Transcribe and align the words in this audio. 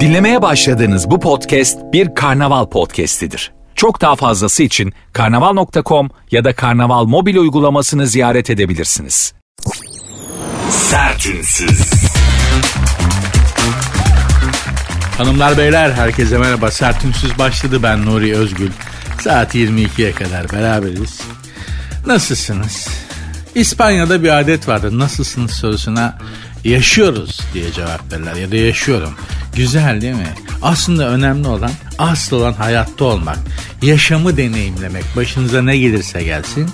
Dinlemeye 0.00 0.42
başladığınız 0.42 1.10
bu 1.10 1.20
podcast 1.20 1.78
bir 1.92 2.14
karnaval 2.14 2.66
podcastidir. 2.66 3.52
Çok 3.74 4.00
daha 4.00 4.16
fazlası 4.16 4.62
için 4.62 4.92
karnaval.com 5.12 6.10
ya 6.30 6.44
da 6.44 6.54
karnaval 6.54 7.04
mobil 7.04 7.36
uygulamasını 7.36 8.06
ziyaret 8.06 8.50
edebilirsiniz. 8.50 9.34
Sertünsüz. 10.70 11.92
Hanımlar 15.18 15.58
beyler 15.58 15.92
herkese 15.92 16.38
merhaba. 16.38 16.70
Sertünsüz 16.70 17.38
başladı 17.38 17.82
ben 17.82 18.06
Nuri 18.06 18.36
Özgül. 18.36 18.70
Saat 19.20 19.54
22'ye 19.54 20.12
kadar 20.12 20.52
beraberiz. 20.52 21.20
Nasılsınız? 22.06 22.88
İspanya'da 23.54 24.22
bir 24.22 24.38
adet 24.38 24.68
vardır. 24.68 24.98
Nasılsınız 24.98 25.50
sorusuna 25.50 26.18
yaşıyoruz 26.64 27.40
diye 27.54 27.72
cevap 27.72 28.12
verirler 28.12 28.34
ya 28.34 28.50
da 28.50 28.56
yaşıyorum. 28.56 29.14
Güzel 29.56 30.00
değil 30.00 30.14
mi? 30.14 30.34
Aslında 30.62 31.08
önemli 31.08 31.48
olan 31.48 31.70
asıl 31.98 32.36
olan 32.36 32.52
hayatta 32.52 33.04
olmak. 33.04 33.38
Yaşamı 33.82 34.36
deneyimlemek. 34.36 35.04
Başınıza 35.16 35.62
ne 35.62 35.76
gelirse 35.76 36.22
gelsin. 36.22 36.70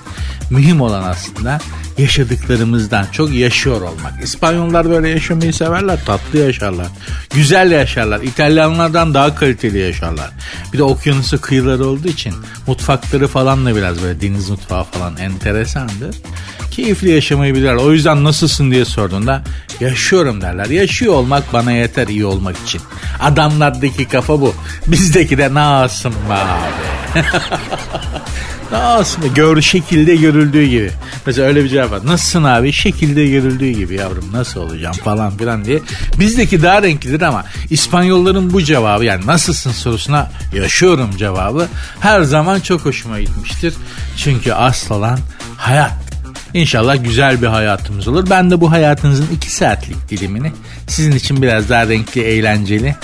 Mühim 0.51 0.81
olan 0.81 1.03
aslında 1.03 1.61
yaşadıklarımızdan 2.01 3.07
çok 3.13 3.35
yaşıyor 3.35 3.81
olmak. 3.81 4.23
İspanyollar 4.23 4.91
böyle 4.91 5.09
yaşamayı 5.09 5.53
severler. 5.53 6.05
Tatlı 6.05 6.39
yaşarlar. 6.39 6.87
Güzel 7.35 7.71
yaşarlar. 7.71 8.21
İtalyanlardan 8.21 9.15
daha 9.15 9.35
kaliteli 9.35 9.79
yaşarlar. 9.79 10.31
Bir 10.73 10.79
de 10.79 10.83
okyanusu 10.83 11.41
kıyıları 11.41 11.87
olduğu 11.87 12.09
için 12.09 12.35
mutfakları 12.67 13.29
falan 13.29 13.67
da 13.67 13.77
biraz 13.77 14.03
böyle 14.03 14.21
deniz 14.21 14.51
mutfağı 14.51 14.85
falan 14.85 15.17
enteresandır. 15.17 16.17
Keyifli 16.71 17.11
yaşamayı 17.11 17.55
bilirler. 17.55 17.75
O 17.75 17.93
yüzden 17.93 18.25
nasılsın 18.25 18.71
diye 18.71 18.85
sorduğunda 18.85 19.43
yaşıyorum 19.81 20.41
derler. 20.41 20.67
Yaşıyor 20.67 21.15
olmak 21.15 21.53
bana 21.53 21.73
yeter 21.73 22.09
iyi 22.09 22.27
olmak 22.27 22.57
için. 22.59 22.81
Adamlardaki 23.21 24.09
kafa 24.09 24.41
bu. 24.41 24.55
Bizdeki 24.87 25.39
de 25.39 25.55
nasılsın 25.55 26.13
be 26.29 26.35
abi. 26.35 27.25
Nasıl? 28.73 29.35
Gör, 29.35 29.61
şekilde 29.61 30.17
görüldüğü 30.17 30.65
gibi. 30.65 30.91
Mesela 31.27 31.49
öyle 31.49 31.65
bir 31.65 31.69
cevap 31.69 31.90
var. 31.91 32.01
Nasılsın 32.05 32.45
abi? 32.45 32.73
Şekilde 32.73 33.27
görüldüğü 33.27 33.71
gibi 33.71 33.95
yavrum 33.95 34.33
nasıl 34.33 34.61
olacağım 34.61 34.95
falan 35.05 35.37
filan 35.37 35.65
diye. 35.65 35.81
Bizdeki 36.19 36.63
daha 36.63 36.83
renklidir 36.83 37.21
ama 37.21 37.45
İspanyolların 37.71 38.53
bu 38.53 38.63
cevabı 38.63 39.05
yani 39.05 39.27
nasılsın 39.27 39.71
sorusuna 39.71 40.31
yaşıyorum 40.55 41.11
cevabı 41.17 41.69
her 42.01 42.23
zaman 42.23 42.61
çok 42.61 42.81
hoşuma 42.81 43.21
gitmiştir. 43.21 43.75
Çünkü 44.17 44.53
asıl 44.53 44.95
olan 44.95 45.19
hayat. 45.57 45.93
İnşallah 46.55 47.05
güzel 47.05 47.43
bir 47.43 47.47
hayatımız 47.47 48.09
olur. 48.09 48.31
Ben 48.31 48.51
de 48.51 48.61
bu 48.61 48.71
hayatınızın 48.71 49.29
iki 49.35 49.53
saatlik 49.53 50.09
dilimini 50.09 50.53
sizin 50.87 51.13
için 51.13 51.43
biraz 51.43 51.69
daha 51.69 51.89
renkli, 51.89 52.21
eğlenceli 52.21 52.97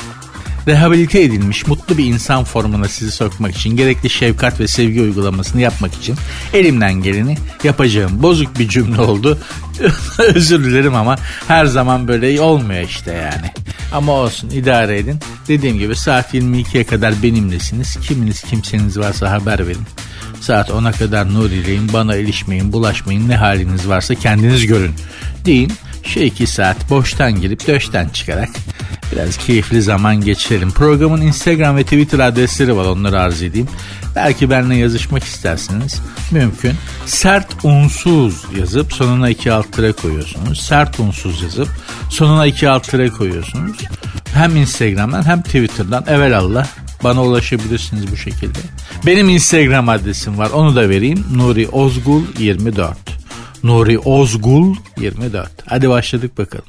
rehabilite 0.67 1.23
edilmiş 1.23 1.67
mutlu 1.67 1.99
bir 1.99 2.05
insan 2.05 2.45
formuna 2.45 2.89
sizi 2.89 3.13
sokmak 3.13 3.57
için 3.57 3.77
gerekli 3.77 4.11
şefkat 4.11 4.61
ve 4.61 4.69
sevgi 4.69 5.01
uygulamasını 5.01 5.61
yapmak 5.61 5.95
için 5.95 6.17
elimden 6.53 6.95
geleni 6.95 7.37
yapacağım. 7.65 8.23
Bozuk 8.23 8.59
bir 8.59 8.69
cümle 8.69 9.01
oldu. 9.01 9.39
Özür 10.19 10.65
dilerim 10.65 10.95
ama 10.95 11.17
her 11.49 11.67
zaman 11.67 12.09
böyle 12.09 12.41
olmuyor 12.41 12.83
işte 12.83 13.13
yani. 13.13 13.51
Ama 13.93 14.13
olsun 14.13 14.51
idare 14.51 14.99
edin. 14.99 15.19
Dediğim 15.49 15.79
gibi 15.79 15.97
saat 15.97 16.35
22'ye 16.35 16.85
kadar 16.85 17.23
benimlesiniz. 17.23 17.97
Kiminiz 18.01 18.43
kimseniz 18.43 18.99
varsa 18.99 19.31
haber 19.31 19.67
verin. 19.67 19.87
Saat 20.41 20.71
10'a 20.71 20.93
kadar 20.93 21.35
Nuri'leyim 21.35 21.89
bana 21.93 22.17
ilişmeyin 22.17 22.73
bulaşmayın 22.73 23.29
ne 23.29 23.37
haliniz 23.37 23.89
varsa 23.89 24.15
kendiniz 24.15 24.67
görün 24.67 24.95
deyin. 25.45 25.73
Şu 26.07 26.21
iki 26.21 26.47
saat 26.47 26.91
boştan 26.91 27.41
girip 27.41 27.67
döşten 27.67 28.09
çıkarak 28.09 28.49
biraz 29.13 29.37
keyifli 29.37 29.83
zaman 29.83 30.21
geçirelim. 30.21 30.71
Programın 30.71 31.21
Instagram 31.21 31.77
ve 31.77 31.83
Twitter 31.83 32.19
adresleri 32.19 32.77
var 32.77 32.85
onları 32.85 33.21
arz 33.21 33.43
edeyim. 33.43 33.69
Belki 34.17 34.51
benimle 34.51 34.77
yazışmak 34.77 35.25
isterseniz 35.25 36.03
mümkün. 36.31 36.73
Sert 37.07 37.65
unsuz 37.65 38.45
yazıp 38.59 38.93
sonuna 38.93 39.31
iki 39.31 39.53
alt 39.53 39.73
tere 39.73 39.93
koyuyorsunuz. 39.93 40.61
Sert 40.61 41.01
unsuz 41.01 41.43
yazıp 41.43 41.69
sonuna 42.11 42.47
iki 42.47 42.69
alt 42.69 42.89
tere 42.89 43.09
koyuyorsunuz. 43.09 43.77
Hem 44.35 44.57
Instagram'dan 44.57 45.27
hem 45.27 45.43
Twitter'dan 45.43 46.05
evelallah 46.07 46.67
bana 47.05 47.23
ulaşabilirsiniz 47.23 48.13
bu 48.13 48.17
şekilde. 48.17 48.59
Benim 49.07 49.29
Instagram 49.29 49.89
adresim 49.89 50.39
var 50.39 50.51
onu 50.51 50.77
da 50.77 50.89
vereyim. 50.89 51.25
Nuri 51.35 51.69
Ozgul 51.69 52.23
24. 52.39 52.97
Nuri 53.67 53.99
Ozgul 53.99 54.75
24. 55.01 55.51
Hadi 55.67 55.89
başladık 55.89 56.39
bakalım. 56.39 56.65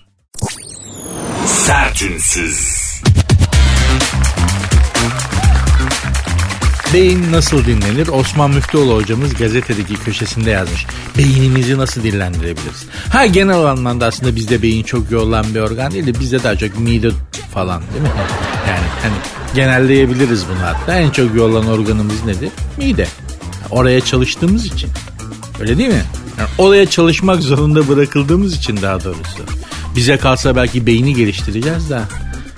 Sertünsüz. 1.45 2.77
Beyin 6.93 7.31
nasıl 7.31 7.65
dinlenir? 7.65 8.07
Osman 8.07 8.51
Müftüoğlu 8.51 8.95
hocamız 8.95 9.33
gazetedeki 9.33 9.95
köşesinde 9.95 10.49
yazmış. 10.49 10.85
Beynimizi 11.17 11.77
nasıl 11.77 12.03
dinlendirebiliriz? 12.03 12.85
Ha 13.11 13.25
genel 13.25 13.65
anlamda 13.65 14.05
aslında 14.05 14.35
bizde 14.35 14.61
beyin 14.61 14.83
çok 14.83 15.11
yorulan 15.11 15.45
bir 15.55 15.59
organ 15.59 15.91
değil 15.91 16.07
de 16.07 16.19
bizde 16.19 16.43
daha 16.43 16.55
çok 16.55 16.79
mide 16.79 17.09
falan 17.53 17.81
değil 17.93 18.01
mi? 18.01 18.09
Yani 18.67 18.87
hani 19.01 19.15
genelleyebiliriz 19.55 20.43
bunu 20.49 20.61
hatta. 20.61 20.95
En 20.95 21.09
çok 21.09 21.35
yorulan 21.35 21.67
organımız 21.67 22.25
nedir? 22.25 22.49
Mide. 22.77 23.07
Oraya 23.69 24.01
çalıştığımız 24.01 24.65
için. 24.65 24.89
Öyle 25.59 25.77
değil 25.77 25.89
mi? 25.89 26.03
Yani 26.37 26.49
oraya 26.57 26.85
çalışmak 26.85 27.41
zorunda 27.41 27.87
bırakıldığımız 27.87 28.55
için 28.55 28.81
daha 28.81 29.03
doğrusu. 29.03 29.43
Bize 29.95 30.17
kalsa 30.17 30.55
belki 30.55 30.85
beyni 30.85 31.13
geliştireceğiz 31.13 31.89
de 31.89 31.99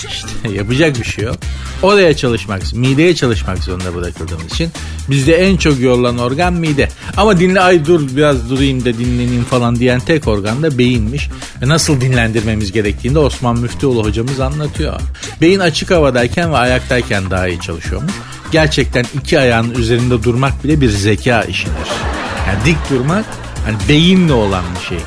işte 0.08 0.52
yapacak 0.54 1.00
bir 1.00 1.04
şey 1.04 1.26
yok. 1.26 1.36
Oraya 1.82 2.18
çalışmak, 2.18 2.74
mideye 2.74 3.16
çalışmak 3.16 3.58
zorunda 3.58 3.96
bırakıldığımız 3.96 4.46
için 4.46 4.72
bizde 5.10 5.36
en 5.36 5.58
çok 5.58 5.80
yorulan 5.80 6.18
organ 6.18 6.54
mide. 6.54 6.90
Ama 7.18 7.40
dinle 7.40 7.62
ay 7.62 7.86
dur 7.86 8.02
biraz 8.16 8.50
durayım 8.50 8.86
da 8.86 8.94
dinleneyim 8.94 9.44
falan 9.44 9.76
diyen 9.76 10.00
tek 10.00 10.28
organ 10.28 10.64
da 10.64 10.78
beyinmiş. 10.78 11.30
Ve 11.62 11.68
nasıl 11.68 12.02
dinlendirmemiz 12.02 12.72
gerektiğini 12.72 13.16
de 13.16 13.20
Osman 13.20 13.60
Müftüoğlu 13.60 14.04
hocamız 14.04 14.40
anlatıyor. 14.40 15.00
Beyin 15.42 15.60
açık 15.60 15.92
havadayken 15.92 16.52
ve 16.52 16.58
ayaktayken 16.58 17.32
daha 17.32 17.48
iyi 17.48 17.60
çalışıyormuş. 17.60 18.14
Gerçekten 18.52 19.06
iki 19.22 19.40
ayağın 19.40 19.72
üzerinde 19.72 20.24
durmak 20.24 20.64
bile 20.64 20.82
bir 20.82 20.90
zeka 20.90 21.44
işidir. 21.44 22.19
Yani 22.50 22.66
dik 22.66 22.90
durmak 22.90 23.26
hani 23.66 23.78
beyinle 23.90 24.34
olan 24.34 24.64
bir 24.76 24.86
şey. 24.86 24.98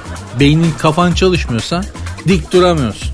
Beynin 0.40 0.74
kafan 0.78 1.12
çalışmıyorsa 1.12 1.84
dik 2.28 2.52
duramıyorsun. 2.52 3.10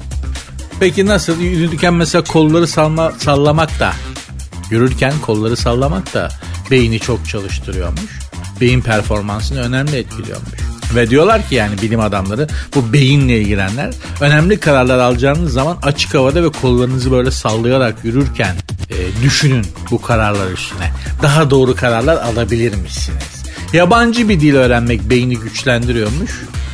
Peki 0.81 1.07
nasıl? 1.07 1.41
Yürürken 1.41 1.95
mesela 1.95 2.25
kolları 2.25 2.67
sallma, 2.67 3.13
sallamak 3.19 3.81
da 3.81 3.93
yürürken 4.71 5.13
kolları 5.23 5.57
sallamak 5.57 6.15
da 6.15 6.29
beyni 6.71 7.01
çok 7.01 7.29
çalıştırıyormuş. 7.29 8.19
Beyin 8.61 8.81
performansını 8.81 9.61
önemli 9.61 9.97
etkiliyormuş. 9.97 10.59
Ve 10.95 11.11
diyorlar 11.11 11.49
ki 11.49 11.55
yani 11.55 11.83
bilim 11.83 12.01
adamları 12.01 12.49
bu 12.75 12.93
beyinle 12.93 13.41
ilgilenler 13.41 13.95
önemli 14.21 14.61
kararlar 14.61 14.99
alacağınız 14.99 15.53
zaman 15.53 15.79
açık 15.83 16.15
havada 16.15 16.43
ve 16.43 16.49
kollarınızı 16.49 17.11
böyle 17.11 17.31
sallayarak 17.31 18.05
yürürken 18.05 18.57
e, 18.91 19.23
düşünün 19.23 19.67
bu 19.91 20.03
kararlar 20.03 20.51
üstüne. 20.51 20.91
Daha 21.23 21.51
doğru 21.51 21.75
kararlar 21.75 22.17
alabilir 22.17 22.75
misiniz? 22.75 23.38
Yabancı 23.73 24.29
bir 24.29 24.41
dil 24.41 24.55
öğrenmek 24.55 25.11
beyni 25.11 25.37
güçlendiriyormuş. 25.39 26.31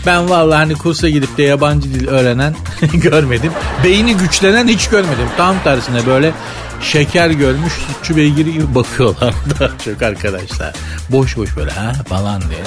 Ben 0.06 0.30
vallahi 0.30 0.56
hani 0.56 0.74
kursa 0.74 1.08
gidip 1.08 1.38
de 1.38 1.42
yabancı 1.42 1.94
dil 1.94 2.08
öğrenen 2.08 2.54
görmedim. 2.94 3.52
Beyni 3.84 4.16
güçlenen 4.16 4.68
hiç 4.68 4.88
görmedim. 4.88 5.28
Tam 5.36 5.56
tersine 5.64 6.06
böyle 6.06 6.32
şeker 6.80 7.30
görmüş 7.30 7.72
sütçü 7.72 8.16
beygiri 8.16 8.52
gibi 8.52 8.74
bakıyorlar 8.74 9.34
daha 9.60 9.70
çok 9.84 10.02
arkadaşlar. 10.02 10.74
Boş 11.10 11.36
boş 11.36 11.56
böyle 11.56 11.70
ha 11.70 11.92
falan 12.08 12.40
diye. 12.40 12.60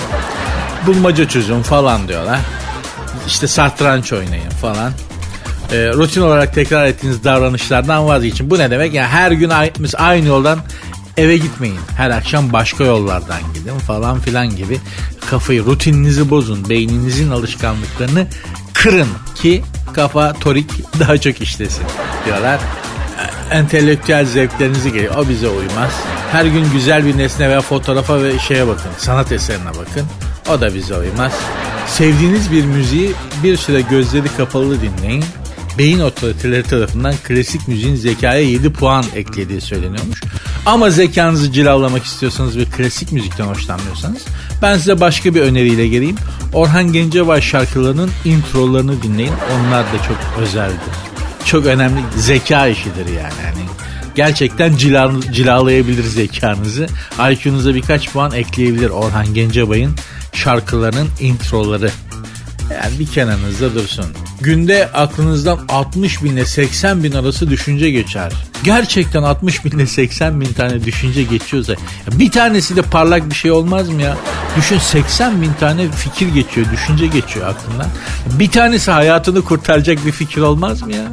Bulmaca 0.88 1.28
çözün 1.28 1.62
falan 1.62 2.08
diyorlar. 2.08 2.40
İşte 3.28 3.48
satranç 3.48 4.14
oynayın 4.14 4.50
falan. 4.50 4.92
E, 5.72 5.88
rutin 5.94 6.22
olarak 6.22 6.54
tekrar 6.54 6.86
ettiğiniz 6.86 7.24
davranışlardan 7.24 8.08
vazgeçin. 8.08 8.50
Bu 8.50 8.60
ne 8.60 8.72
demek? 8.72 8.94
Yani 8.94 9.08
her 9.08 9.32
gün 9.32 9.52
aynı 9.98 10.28
yoldan 10.28 10.60
eve 11.18 11.38
gitmeyin. 11.38 11.80
Her 11.98 12.10
akşam 12.10 12.54
başka 12.54 12.84
yollardan 12.84 13.42
gidin 13.54 13.80
falan 13.80 14.20
filan 14.20 14.56
gibi 14.56 14.80
kafayı 15.30 15.66
rutininizi 15.66 16.30
bozun. 16.30 16.70
Beyninizin 16.70 17.32
alışkanlıklarını 17.32 18.28
kırın 18.74 19.10
ki 19.36 19.64
kafa 19.94 20.34
torik 20.34 20.70
daha 21.00 21.18
çok 21.18 21.42
işlesin 21.42 21.84
diyorlar. 22.26 22.60
Entelektüel 23.52 24.26
zevklerinizi 24.26 24.94
geliyor. 24.94 25.16
O 25.18 25.30
bize 25.30 25.48
uymaz. 25.48 25.92
Her 26.32 26.46
gün 26.46 26.72
güzel 26.74 27.06
bir 27.06 27.18
nesne 27.18 27.50
veya 27.50 27.62
fotoğrafa 27.62 28.24
ve 28.24 28.40
şeye 28.40 28.68
bakın. 28.68 28.92
Sanat 28.98 29.32
eserine 29.32 29.70
bakın. 29.70 30.06
O 30.50 30.62
da 30.62 30.76
bize 30.76 30.96
uymaz. 30.98 31.32
Sevdiğiniz 31.88 32.52
bir 32.52 32.66
müziği 32.66 33.12
bir 33.44 33.58
süre 33.58 33.82
gözleri 33.82 34.28
kapalı 34.38 34.78
dinleyin 34.82 35.24
beyin 35.78 36.00
otoriteleri 36.00 36.64
tarafından 36.64 37.16
klasik 37.24 37.68
müziğin 37.68 37.96
zekaya 37.96 38.42
7 38.42 38.74
puan 38.74 39.06
eklediği 39.16 39.62
söyleniyormuş. 39.62 40.22
Ama 40.68 40.90
zekanızı 40.90 41.52
cilalamak 41.52 42.04
istiyorsanız 42.04 42.58
ve 42.58 42.66
klasik 42.66 43.12
müzikten 43.12 43.46
hoşlanmıyorsanız 43.46 44.26
ben 44.62 44.78
size 44.78 45.00
başka 45.00 45.36
bir 45.36 45.42
öneriyle 45.42 45.88
geleyim. 45.88 46.16
Orhan 46.54 46.94
Gencebay 46.94 47.42
şarkılarının 47.42 48.12
introlarını 48.26 49.04
dinleyin. 49.04 49.34
Onlar 49.56 49.84
da 49.84 50.04
çok 50.08 50.18
özeldir. 50.40 50.78
çok 51.46 51.66
önemli 51.66 52.02
zeka 52.18 52.68
işidir 52.68 53.06
yani. 53.06 53.34
yani 53.46 53.68
gerçekten 54.16 54.76
cilan, 54.76 55.22
cilalayabilir 55.32 56.04
zekanızı. 56.04 56.88
IQ'nuza 57.32 57.76
birkaç 57.76 58.10
puan 58.10 58.32
ekleyebilir 58.32 58.90
Orhan 58.90 59.34
Gencebay'ın 59.34 59.96
şarkılarının 60.34 61.10
introları. 61.20 61.92
Yani 62.84 63.00
bir 63.00 63.08
kenarınızda 63.08 63.76
dursun. 63.76 64.06
Günde 64.42 64.90
aklınızdan 64.94 65.60
60 65.70 66.24
bin 66.24 66.32
ile 66.32 66.46
80 66.46 67.04
bin 67.04 67.12
arası 67.12 67.50
düşünce 67.50 67.92
geçer. 67.92 68.34
Gerçekten 68.64 69.24
60 69.24 69.66
bin 69.66 69.72
ile 69.72 69.88
80 69.88 70.42
bin 70.42 70.54
tane 70.54 70.84
düşünce 70.84 71.24
geçiyorsa 71.24 71.76
bir 72.12 72.32
tanesi 72.32 72.76
de 72.76 72.82
parlak 72.82 73.30
bir 73.30 73.36
şey 73.36 73.52
olmaz 73.52 73.90
mı 73.90 74.02
ya? 74.02 74.18
Düşün 74.58 74.78
80 74.78 75.42
bin 75.42 75.54
tane 75.60 75.92
fikir 75.92 76.28
geçiyor, 76.28 76.68
düşünce 76.72 77.08
geçiyor 77.08 77.48
aklından. 77.48 77.88
Bir 78.40 78.52
tanesi 78.52 78.92
hayatını 78.92 79.42
kurtaracak 79.42 80.06
bir 80.06 80.12
fikir 80.12 80.42
olmaz 80.42 80.82
mı 80.82 80.94
ya? 80.94 81.06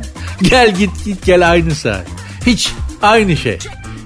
Gel 0.43 0.75
git 0.75 1.05
git 1.05 1.25
gel 1.25 1.50
aynı 1.50 1.75
saat. 1.75 2.06
Hiç 2.46 2.72
aynı 3.02 3.37
şey. 3.37 3.58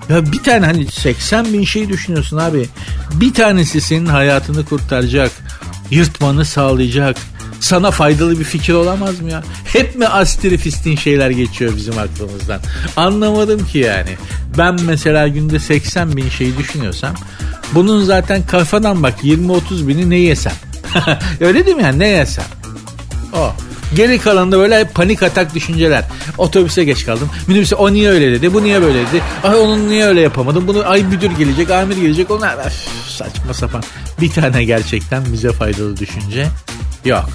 Ya 0.09 0.33
bir 0.33 0.43
tane 0.43 0.67
hani 0.67 0.87
80 0.87 1.53
bin 1.53 1.65
şey 1.65 1.89
düşünüyorsun 1.89 2.37
abi. 2.37 2.67
Bir 3.13 3.35
tanesi 3.35 3.81
senin 3.81 4.07
hayatını 4.07 4.65
kurtaracak, 4.65 5.31
yırtmanı 5.91 6.45
sağlayacak, 6.45 7.17
sana 7.61 7.91
faydalı 7.91 8.39
bir 8.39 8.45
fikir 8.45 8.73
olamaz 8.73 9.21
mı 9.21 9.31
ya? 9.31 9.43
Hep 9.65 9.97
mi 9.97 10.07
astrifistin 10.07 10.97
şeyler 10.97 11.31
geçiyor 11.31 11.77
bizim 11.77 11.99
aklımızdan? 11.99 12.61
Anlamadım 12.97 13.67
ki 13.67 13.79
yani. 13.79 14.11
Ben 14.59 14.77
mesela 14.83 15.29
günde 15.29 15.59
80 15.59 16.17
bin 16.17 16.29
şeyi 16.29 16.59
düşünüyorsam 16.59 17.15
bunun 17.73 18.05
zaten 18.05 18.43
kafadan 18.47 19.03
bak 19.03 19.15
20-30 19.25 19.89
bini 19.89 20.11
ne 20.11 20.19
yesem? 20.19 20.53
Öyle 21.41 21.67
değil 21.67 21.77
mi 21.77 21.83
yani 21.83 21.99
ne 21.99 22.09
yesem? 22.09 22.45
O. 23.33 23.53
Geri 23.97 24.19
kalanında 24.19 24.59
böyle 24.59 24.85
panik 24.95 25.23
atak 25.23 25.55
düşünceler. 25.55 26.05
Otobüse 26.39 26.85
geç 26.85 27.07
kaldım. 27.07 27.31
Minibüse 27.47 27.75
o 27.75 27.93
niye 27.93 28.11
öyle 28.11 28.33
dedi, 28.33 28.55
bu 28.55 28.63
niye 28.65 28.83
böyle 28.83 28.99
dedi. 28.99 29.23
Ay 29.45 29.55
onun 29.55 29.89
niye 29.89 30.05
öyle 30.05 30.21
yapamadım. 30.21 30.69
Bunu 30.69 30.89
ay 30.89 31.03
müdür 31.03 31.31
gelecek, 31.31 31.71
amir 31.71 31.97
gelecek. 31.97 32.31
Onlar 32.31 32.57
saçma 33.09 33.55
sapan. 33.55 33.83
Bir 34.21 34.31
tane 34.31 34.65
gerçekten 34.65 35.23
bize 35.33 35.53
faydalı 35.53 35.97
düşünce 35.97 36.47
yok. 37.05 37.29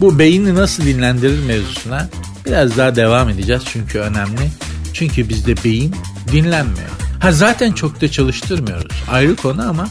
Bu 0.00 0.18
beyni 0.18 0.54
nasıl 0.54 0.82
dinlendirir 0.82 1.44
mevzusuna 1.44 2.08
biraz 2.46 2.76
daha 2.76 2.96
devam 2.96 3.28
edeceğiz 3.28 3.62
çünkü 3.66 3.98
önemli. 3.98 4.50
Çünkü 4.92 5.28
bizde 5.28 5.64
beyin 5.64 5.96
dinlenmiyor. 6.32 6.88
Ha 7.20 7.32
zaten 7.32 7.72
çok 7.72 8.00
da 8.00 8.10
çalıştırmıyoruz. 8.10 9.02
Ayrı 9.10 9.36
konu 9.36 9.68
ama 9.68 9.88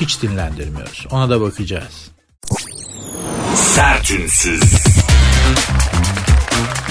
hiç 0.00 0.22
dinlendirmiyoruz. 0.22 1.06
Ona 1.10 1.30
da 1.30 1.40
bakacağız. 1.40 2.10
Sertünsüz. 3.54 4.62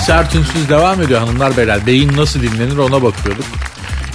Sertünsüz 0.06 0.70
devam 0.70 1.02
ediyor 1.02 1.20
hanımlar 1.20 1.58
beyler. 1.58 1.86
Beyin 1.88 2.18
nasıl 2.18 2.42
dinlenir 2.42 2.78
ona 2.78 3.04
bakıyorduk. 3.04 3.46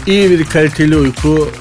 İyi 0.06 0.30
bir 0.30 0.46
kaliteli 0.46 0.96
uyku 0.96 1.52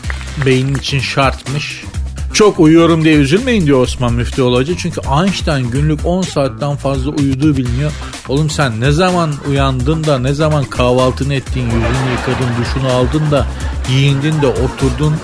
beynin 0.45 0.75
için 0.75 0.99
şartmış. 0.99 1.83
Çok 2.33 2.59
uyuyorum 2.59 3.03
diye 3.03 3.15
üzülmeyin 3.15 3.65
diyor 3.65 3.81
Osman 3.81 4.13
Müftüoğlu 4.13 4.55
Hoca. 4.57 4.77
Çünkü 4.77 5.01
Einstein 5.21 5.71
günlük 5.71 6.05
10 6.05 6.21
saatten 6.21 6.75
fazla 6.75 7.11
uyuduğu 7.11 7.57
biliniyor. 7.57 7.91
Oğlum 8.29 8.49
sen 8.49 8.81
ne 8.81 8.91
zaman 8.91 9.33
uyandın 9.49 10.03
da 10.03 10.19
ne 10.19 10.33
zaman 10.33 10.63
kahvaltını 10.63 11.33
ettin, 11.33 11.61
yüzünü 11.61 12.11
yıkadın, 12.11 12.49
duşunu 12.61 12.93
aldın 12.93 13.31
da 13.31 13.47
giyindin 13.87 14.41
de 14.41 14.47
oturdun. 14.47 15.15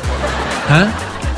He? 0.67 0.87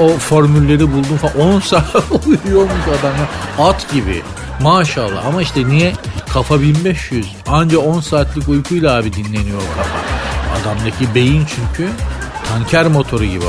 O 0.04 0.10
formülleri 0.18 0.94
buldun 0.94 1.18
falan. 1.18 1.40
10 1.56 1.60
saat 1.60 1.96
uyuyormuş 2.28 2.88
adam 3.00 3.14
ya. 3.18 3.66
At 3.66 3.92
gibi. 3.94 4.22
Maşallah 4.62 5.26
ama 5.26 5.42
işte 5.42 5.68
niye? 5.68 5.94
Kafa 6.34 6.62
1500. 6.62 7.28
Anca 7.48 7.80
10 7.80 8.00
saatlik 8.02 8.50
uykuyla 8.50 8.96
abi 8.96 9.14
dinleniyor 9.14 9.58
o 9.58 9.78
kafa. 9.78 10.00
Adamdaki 10.62 11.16
beyin 11.16 11.46
çünkü 11.56 11.92
tanker 12.50 12.88
motoru 12.88 13.26
gibi 13.26 13.46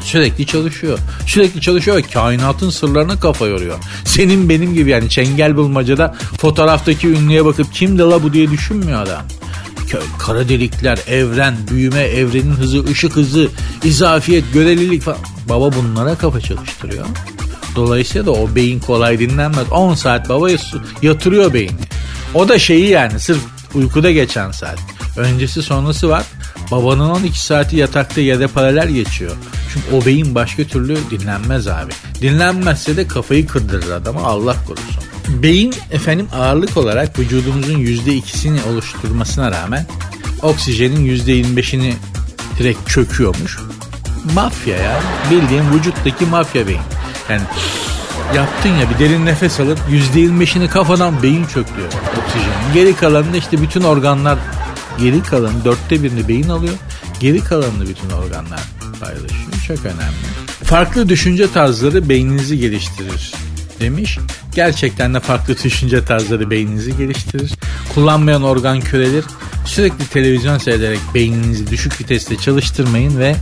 sürekli 0.00 0.46
çalışıyor. 0.46 0.98
Sürekli 1.26 1.60
çalışıyor 1.60 2.02
kainatın 2.12 2.70
sırlarına 2.70 3.20
kafa 3.20 3.46
yoruyor. 3.46 3.78
Senin 4.04 4.48
benim 4.48 4.74
gibi 4.74 4.90
yani 4.90 5.08
çengel 5.10 5.56
bulmacada 5.56 6.14
fotoğraftaki 6.38 7.08
ünlüye 7.08 7.44
bakıp 7.44 7.72
kimdi 7.72 8.02
la 8.02 8.22
bu 8.22 8.32
diye 8.32 8.50
düşünmüyor 8.50 9.02
adam. 9.02 9.22
Kara 10.18 10.48
delikler, 10.48 10.98
evren, 11.08 11.54
büyüme, 11.70 12.00
evrenin 12.00 12.52
hızı, 12.52 12.84
ışık 12.84 13.16
hızı, 13.16 13.48
izafiyet, 13.84 14.44
görelilik 14.52 15.02
falan. 15.02 15.18
Baba 15.48 15.74
bunlara 15.74 16.14
kafa 16.14 16.40
çalıştırıyor. 16.40 17.06
Dolayısıyla 17.76 18.26
da 18.26 18.30
o 18.30 18.54
beyin 18.54 18.80
kolay 18.80 19.18
dinlenmez. 19.18 19.72
10 19.72 19.94
saat 19.94 20.28
baba 20.28 20.48
yatırıyor 21.02 21.54
beyni. 21.54 21.70
O 22.34 22.48
da 22.48 22.58
şeyi 22.58 22.88
yani 22.88 23.20
sırf 23.20 23.38
uykuda 23.74 24.10
geçen 24.10 24.50
saat. 24.50 24.78
Öncesi 25.16 25.62
sonrası 25.62 26.08
var. 26.08 26.24
Babanın 26.70 27.10
12 27.10 27.40
saati 27.40 27.76
yatakta 27.76 28.20
ya 28.20 28.40
da 28.40 28.48
paralel 28.48 28.88
geçiyor. 28.88 29.32
Çünkü 29.72 29.96
o 29.96 30.06
beyin 30.06 30.34
başka 30.34 30.64
türlü 30.64 30.98
dinlenmez 31.10 31.68
abi. 31.68 31.92
Dinlenmezse 32.20 32.96
de 32.96 33.08
kafayı 33.08 33.46
kırdırır 33.46 33.90
adama 33.90 34.22
Allah 34.22 34.56
korusun. 34.66 35.02
Beyin 35.42 35.74
efendim 35.90 36.28
ağırlık 36.34 36.76
olarak 36.76 37.18
vücudumuzun 37.18 37.78
%2'sini 37.78 38.58
oluşturmasına 38.72 39.50
rağmen 39.50 39.86
oksijenin 40.42 41.16
%25'ini 41.16 41.92
direkt 42.58 42.88
çöküyormuş. 42.88 43.58
Mafya 44.34 44.76
ya. 44.76 45.00
Bildiğin 45.30 45.72
vücuttaki 45.72 46.26
mafya 46.26 46.66
beyin. 46.66 46.80
Yani 47.30 47.42
yaptın 48.36 48.70
ya 48.70 48.90
bir 48.90 48.98
derin 48.98 49.26
nefes 49.26 49.60
alıp 49.60 49.78
%25'ini 50.14 50.68
kafadan 50.68 51.22
beyin 51.22 51.44
çöküyor 51.44 51.88
oksijenin. 52.18 52.74
Geri 52.74 52.96
kalanında 52.96 53.36
işte 53.36 53.62
bütün 53.62 53.82
organlar 53.82 54.38
Geri 55.00 55.22
kalanı 55.22 55.64
dörtte 55.64 56.02
birini 56.02 56.28
beyin 56.28 56.48
alıyor. 56.48 56.74
Geri 57.20 57.40
kalanını 57.44 57.88
bütün 57.88 58.10
organlar 58.10 58.60
paylaşıyor. 59.00 59.52
Çok 59.66 59.86
önemli. 59.86 60.16
Farklı 60.64 61.08
düşünce 61.08 61.52
tarzları 61.52 62.08
beyninizi 62.08 62.58
geliştirir 62.58 63.32
demiş. 63.80 64.18
Gerçekten 64.54 65.14
de 65.14 65.20
farklı 65.20 65.56
düşünce 65.64 66.04
tarzları 66.04 66.50
beyninizi 66.50 66.96
geliştirir. 66.96 67.52
Kullanmayan 67.94 68.42
organ 68.42 68.80
kürelir. 68.80 69.24
Sürekli 69.66 70.06
televizyon 70.06 70.58
seyrederek 70.58 71.00
beyninizi 71.14 71.70
düşük 71.70 72.00
viteste 72.00 72.36
çalıştırmayın 72.36 73.18
ve 73.18 73.36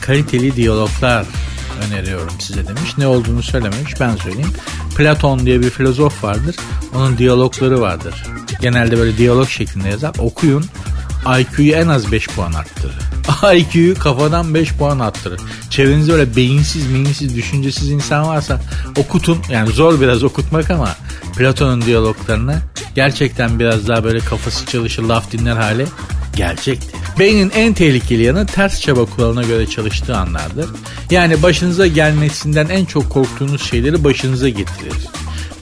kaliteli 0.00 0.56
diyaloglar 0.56 1.26
öneriyorum 1.88 2.32
size 2.38 2.68
demiş. 2.68 2.98
Ne 2.98 3.06
olduğunu 3.06 3.42
söylememiş 3.42 4.00
ben 4.00 4.16
söyleyeyim. 4.16 4.52
Platon 4.96 5.46
diye 5.46 5.60
bir 5.60 5.70
filozof 5.70 6.24
vardır. 6.24 6.56
Onun 6.94 7.18
diyalogları 7.18 7.80
vardır. 7.80 8.14
Genelde 8.60 8.98
böyle 8.98 9.18
diyalog 9.18 9.48
şeklinde 9.48 9.88
yazar. 9.88 10.12
Okuyun. 10.18 10.64
IQ'yu 11.26 11.72
en 11.72 11.88
az 11.88 12.12
5 12.12 12.28
puan 12.28 12.52
arttırır. 12.52 12.94
IQ'yu 13.56 13.98
kafadan 13.98 14.54
5 14.54 14.72
puan 14.72 14.98
arttırır. 14.98 15.40
Çevrenizde 15.70 16.12
öyle 16.12 16.36
beyinsiz, 16.36 16.94
beyinsiz, 16.94 17.36
düşüncesiz 17.36 17.90
insan 17.90 18.26
varsa 18.26 18.60
okutun. 18.96 19.38
Yani 19.50 19.70
zor 19.70 20.00
biraz 20.00 20.24
okutmak 20.24 20.70
ama 20.70 20.96
Platon'un 21.36 21.82
diyaloglarını 21.82 22.58
gerçekten 22.94 23.58
biraz 23.58 23.88
daha 23.88 24.04
böyle 24.04 24.18
kafası 24.18 24.66
çalışır, 24.66 25.02
laf 25.02 25.32
dinler 25.32 25.56
hale 25.56 25.86
gelecektir. 26.36 26.90
Beynin 27.18 27.50
en 27.50 27.74
tehlikeli 27.74 28.22
yanı 28.22 28.46
ters 28.46 28.80
çaba 28.80 29.04
kuralına 29.04 29.42
göre 29.42 29.66
çalıştığı 29.66 30.16
anlardır. 30.16 30.66
Yani 31.10 31.42
başınıza 31.42 31.86
gelmesinden 31.86 32.68
en 32.68 32.84
çok 32.84 33.10
korktuğunuz 33.10 33.62
şeyleri 33.62 34.04
başınıza 34.04 34.48
getirir. 34.48 34.94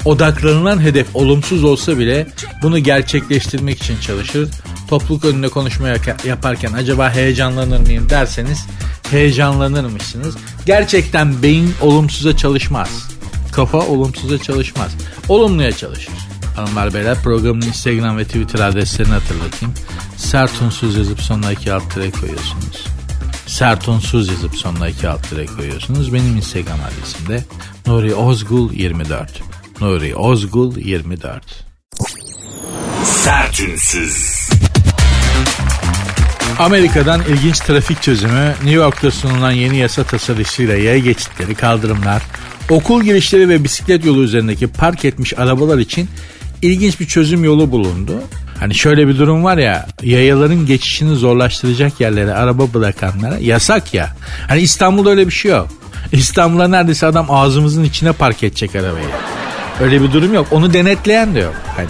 Odaklanılan 0.04 0.80
hedef 0.80 1.16
olumsuz 1.16 1.64
olsa 1.64 1.98
bile 1.98 2.26
bunu 2.62 2.78
gerçekleştirmek 2.78 3.82
için 3.82 4.00
çalışır 4.00 4.48
topluluk 4.88 5.24
önünde 5.24 5.48
konuşma 5.48 5.88
yaparken 6.24 6.72
acaba 6.72 7.14
heyecanlanır 7.14 7.80
mıyım 7.80 8.10
derseniz 8.10 8.66
heyecanlanırmışsınız. 9.10 10.36
Gerçekten 10.66 11.42
beyin 11.42 11.74
olumsuza 11.80 12.36
çalışmaz. 12.36 13.08
Kafa 13.52 13.78
olumsuza 13.78 14.38
çalışmaz. 14.38 14.92
Olumluya 15.28 15.72
çalışır. 15.72 16.14
Hanımlar 16.56 16.94
beyler 16.94 17.22
programın 17.22 17.62
Instagram 17.62 18.18
ve 18.18 18.24
Twitter 18.24 18.60
adreslerini 18.60 19.12
hatırlatayım. 19.12 19.74
Sertunsuz 20.16 20.96
yazıp 20.96 21.20
sonuna 21.20 21.52
iki 21.52 21.72
alt 21.72 21.94
koyuyorsunuz. 21.94 22.86
Sertunsuz 23.46 24.28
yazıp 24.28 24.56
sonuna 24.56 24.88
iki 24.88 25.08
alt 25.08 25.30
koyuyorsunuz. 25.56 26.12
Benim 26.12 26.36
Instagram 26.36 26.78
adresim 26.80 27.28
de 27.28 27.44
Nuri 27.86 28.14
Ozgul 28.14 28.72
24. 28.72 29.42
Nuri 29.80 30.16
Ozgul 30.16 30.76
24. 30.76 31.64
Sertünsüz. 33.04 34.43
Amerika'dan 36.58 37.20
ilginç 37.28 37.58
trafik 37.58 38.02
çözümü, 38.02 38.48
New 38.48 38.70
York'ta 38.70 39.10
sunulan 39.10 39.50
yeni 39.50 39.76
yasa 39.76 40.04
tasarısıyla 40.04 40.76
yaya 40.76 40.98
geçitleri, 40.98 41.54
kaldırımlar, 41.54 42.22
okul 42.70 43.02
girişleri 43.02 43.48
ve 43.48 43.64
bisiklet 43.64 44.04
yolu 44.04 44.22
üzerindeki 44.22 44.66
park 44.66 45.04
etmiş 45.04 45.38
arabalar 45.38 45.78
için 45.78 46.08
ilginç 46.62 47.00
bir 47.00 47.06
çözüm 47.06 47.44
yolu 47.44 47.72
bulundu. 47.72 48.12
Hani 48.60 48.74
şöyle 48.74 49.08
bir 49.08 49.18
durum 49.18 49.44
var 49.44 49.58
ya 49.58 49.86
yayaların 50.02 50.66
geçişini 50.66 51.16
zorlaştıracak 51.16 52.00
yerlere 52.00 52.34
araba 52.34 52.74
bırakanlara 52.74 53.38
yasak 53.38 53.94
ya. 53.94 54.16
Hani 54.48 54.60
İstanbul'da 54.60 55.10
öyle 55.10 55.26
bir 55.26 55.32
şey 55.32 55.50
yok. 55.50 55.68
İstanbul'a 56.12 56.68
neredeyse 56.68 57.06
adam 57.06 57.26
ağzımızın 57.30 57.84
içine 57.84 58.12
park 58.12 58.42
edecek 58.42 58.74
arabayı. 58.76 59.06
Öyle 59.80 60.02
bir 60.02 60.12
durum 60.12 60.34
yok. 60.34 60.46
Onu 60.50 60.72
denetleyen 60.72 61.34
de 61.34 61.40
yok. 61.40 61.54
Hani 61.76 61.88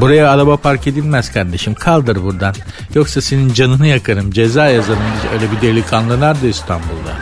Buraya 0.00 0.30
araba 0.30 0.56
park 0.56 0.86
edilmez 0.86 1.32
kardeşim 1.32 1.74
kaldır 1.74 2.22
buradan. 2.22 2.54
Yoksa 2.94 3.20
senin 3.20 3.52
canını 3.52 3.86
yakarım 3.86 4.30
ceza 4.30 4.66
yazarım. 4.68 5.02
Öyle 5.32 5.52
bir 5.52 5.60
delikanlı 5.60 6.20
nerede 6.20 6.48
İstanbul'da? 6.48 7.16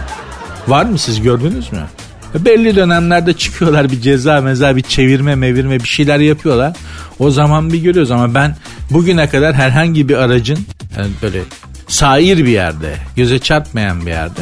Var 0.69 0.85
mı 0.85 0.99
siz 0.99 1.23
gördünüz 1.23 1.73
mü? 1.73 1.87
Belli 2.35 2.77
dönemlerde 2.77 3.33
çıkıyorlar 3.33 3.91
bir 3.91 4.01
ceza 4.01 4.41
meza 4.41 4.77
bir 4.77 4.83
çevirme 4.83 5.35
mevirme 5.35 5.81
bir 5.81 5.89
şeyler 5.89 6.19
yapıyorlar. 6.19 6.77
O 7.19 7.31
zaman 7.31 7.73
bir 7.73 7.79
görüyoruz 7.79 8.11
ama 8.11 8.35
ben 8.35 8.57
bugüne 8.91 9.29
kadar 9.29 9.55
herhangi 9.55 10.09
bir 10.09 10.17
aracın 10.17 10.59
yani 10.97 11.11
böyle 11.23 11.41
sair 11.89 12.39
bir 12.39 12.51
yerde 12.51 12.95
göze 13.17 13.39
çarpmayan 13.39 14.07
bir 14.07 14.11
yerde 14.11 14.41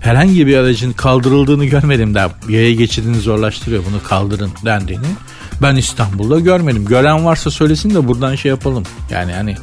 herhangi 0.00 0.46
bir 0.46 0.56
aracın 0.56 0.92
kaldırıldığını 0.92 1.64
görmedim 1.64 2.14
daha 2.14 2.30
yaya 2.48 2.72
geçidini 2.72 3.20
zorlaştırıyor 3.20 3.82
bunu 3.90 4.02
kaldırın 4.08 4.50
dendiğini 4.64 5.06
ben 5.62 5.76
İstanbul'da 5.76 6.40
görmedim. 6.40 6.84
Gören 6.84 7.24
varsa 7.24 7.50
söylesin 7.50 7.94
de 7.94 8.08
buradan 8.08 8.34
şey 8.34 8.48
yapalım. 8.48 8.84
Yani 9.10 9.32
hani 9.32 9.56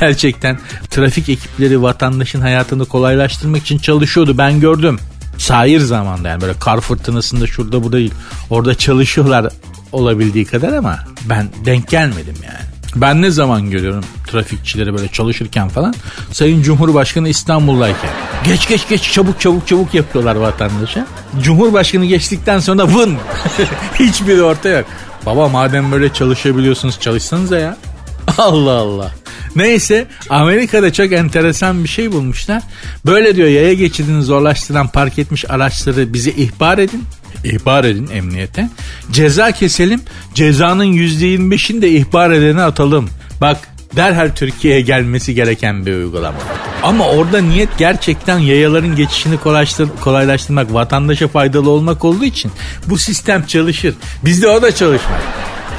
gerçekten 0.00 0.58
trafik 0.90 1.28
ekipleri 1.28 1.82
vatandaşın 1.82 2.40
hayatını 2.40 2.86
kolaylaştırmak 2.86 3.62
için 3.62 3.78
çalışıyordu. 3.78 4.38
Ben 4.38 4.60
gördüm. 4.60 4.98
Sair 5.38 5.80
zamanda 5.80 6.28
yani 6.28 6.40
böyle 6.40 6.58
kar 6.58 6.80
fırtınasında 6.80 7.46
şurada 7.46 7.84
bu 7.84 7.92
değil. 7.92 8.14
Orada 8.50 8.74
çalışıyorlar 8.74 9.52
olabildiği 9.92 10.44
kadar 10.44 10.72
ama 10.72 10.98
ben 11.28 11.48
denk 11.64 11.88
gelmedim 11.88 12.34
yani. 12.44 12.77
Ben 13.00 13.22
ne 13.22 13.30
zaman 13.30 13.70
görüyorum 13.70 14.04
trafikçileri 14.26 14.94
böyle 14.94 15.08
çalışırken 15.08 15.68
falan 15.68 15.94
Sayın 16.32 16.62
Cumhurbaşkanı 16.62 17.28
İstanbul'dayken 17.28 18.10
geç 18.44 18.68
geç 18.68 18.88
geç 18.88 19.12
çabuk 19.12 19.40
çabuk 19.40 19.66
çabuk 19.66 19.94
yapıyorlar 19.94 20.36
vatandaşa. 20.36 21.06
Cumhurbaşkanı 21.42 22.04
geçtikten 22.04 22.58
sonra 22.58 22.88
vın 22.88 23.16
hiçbiri 23.98 24.42
orta 24.42 24.68
yok. 24.68 24.86
Baba 25.26 25.48
madem 25.48 25.92
böyle 25.92 26.12
çalışabiliyorsunuz 26.12 27.00
çalışsanıza 27.00 27.58
ya. 27.58 27.76
Allah 28.38 28.72
Allah. 28.72 29.10
Neyse 29.56 30.06
Amerika'da 30.30 30.92
çok 30.92 31.12
enteresan 31.12 31.84
bir 31.84 31.88
şey 31.88 32.12
bulmuşlar. 32.12 32.62
Böyle 33.06 33.36
diyor 33.36 33.48
yaya 33.48 33.74
geçidini 33.74 34.22
zorlaştıran 34.22 34.88
park 34.88 35.18
etmiş 35.18 35.50
araçları 35.50 36.12
bize 36.12 36.30
ihbar 36.30 36.78
edin. 36.78 37.04
İhbar 37.44 37.84
edin 37.84 38.08
emniyete. 38.12 38.68
Ceza 39.10 39.52
keselim. 39.52 40.00
Cezanın 40.34 40.92
%25'ini 40.92 41.82
de 41.82 41.90
ihbar 41.90 42.30
edene 42.30 42.62
atalım. 42.62 43.08
Bak 43.40 43.58
derhal 43.96 44.30
Türkiye'ye 44.34 44.80
gelmesi 44.80 45.34
gereken 45.34 45.86
bir 45.86 45.94
uygulama. 45.94 46.38
Ama 46.82 47.08
orada 47.08 47.40
niyet 47.40 47.68
gerçekten 47.78 48.38
yayaların 48.38 48.96
geçişini 48.96 49.36
kolaylaştır, 49.36 49.88
kolaylaştırmak, 50.00 50.74
vatandaşa 50.74 51.28
faydalı 51.28 51.70
olmak 51.70 52.04
olduğu 52.04 52.24
için 52.24 52.52
bu 52.86 52.98
sistem 52.98 53.46
çalışır. 53.46 53.94
Bizde 54.24 54.48
o 54.48 54.62
da 54.62 54.74
çalışmaz. 54.74 55.20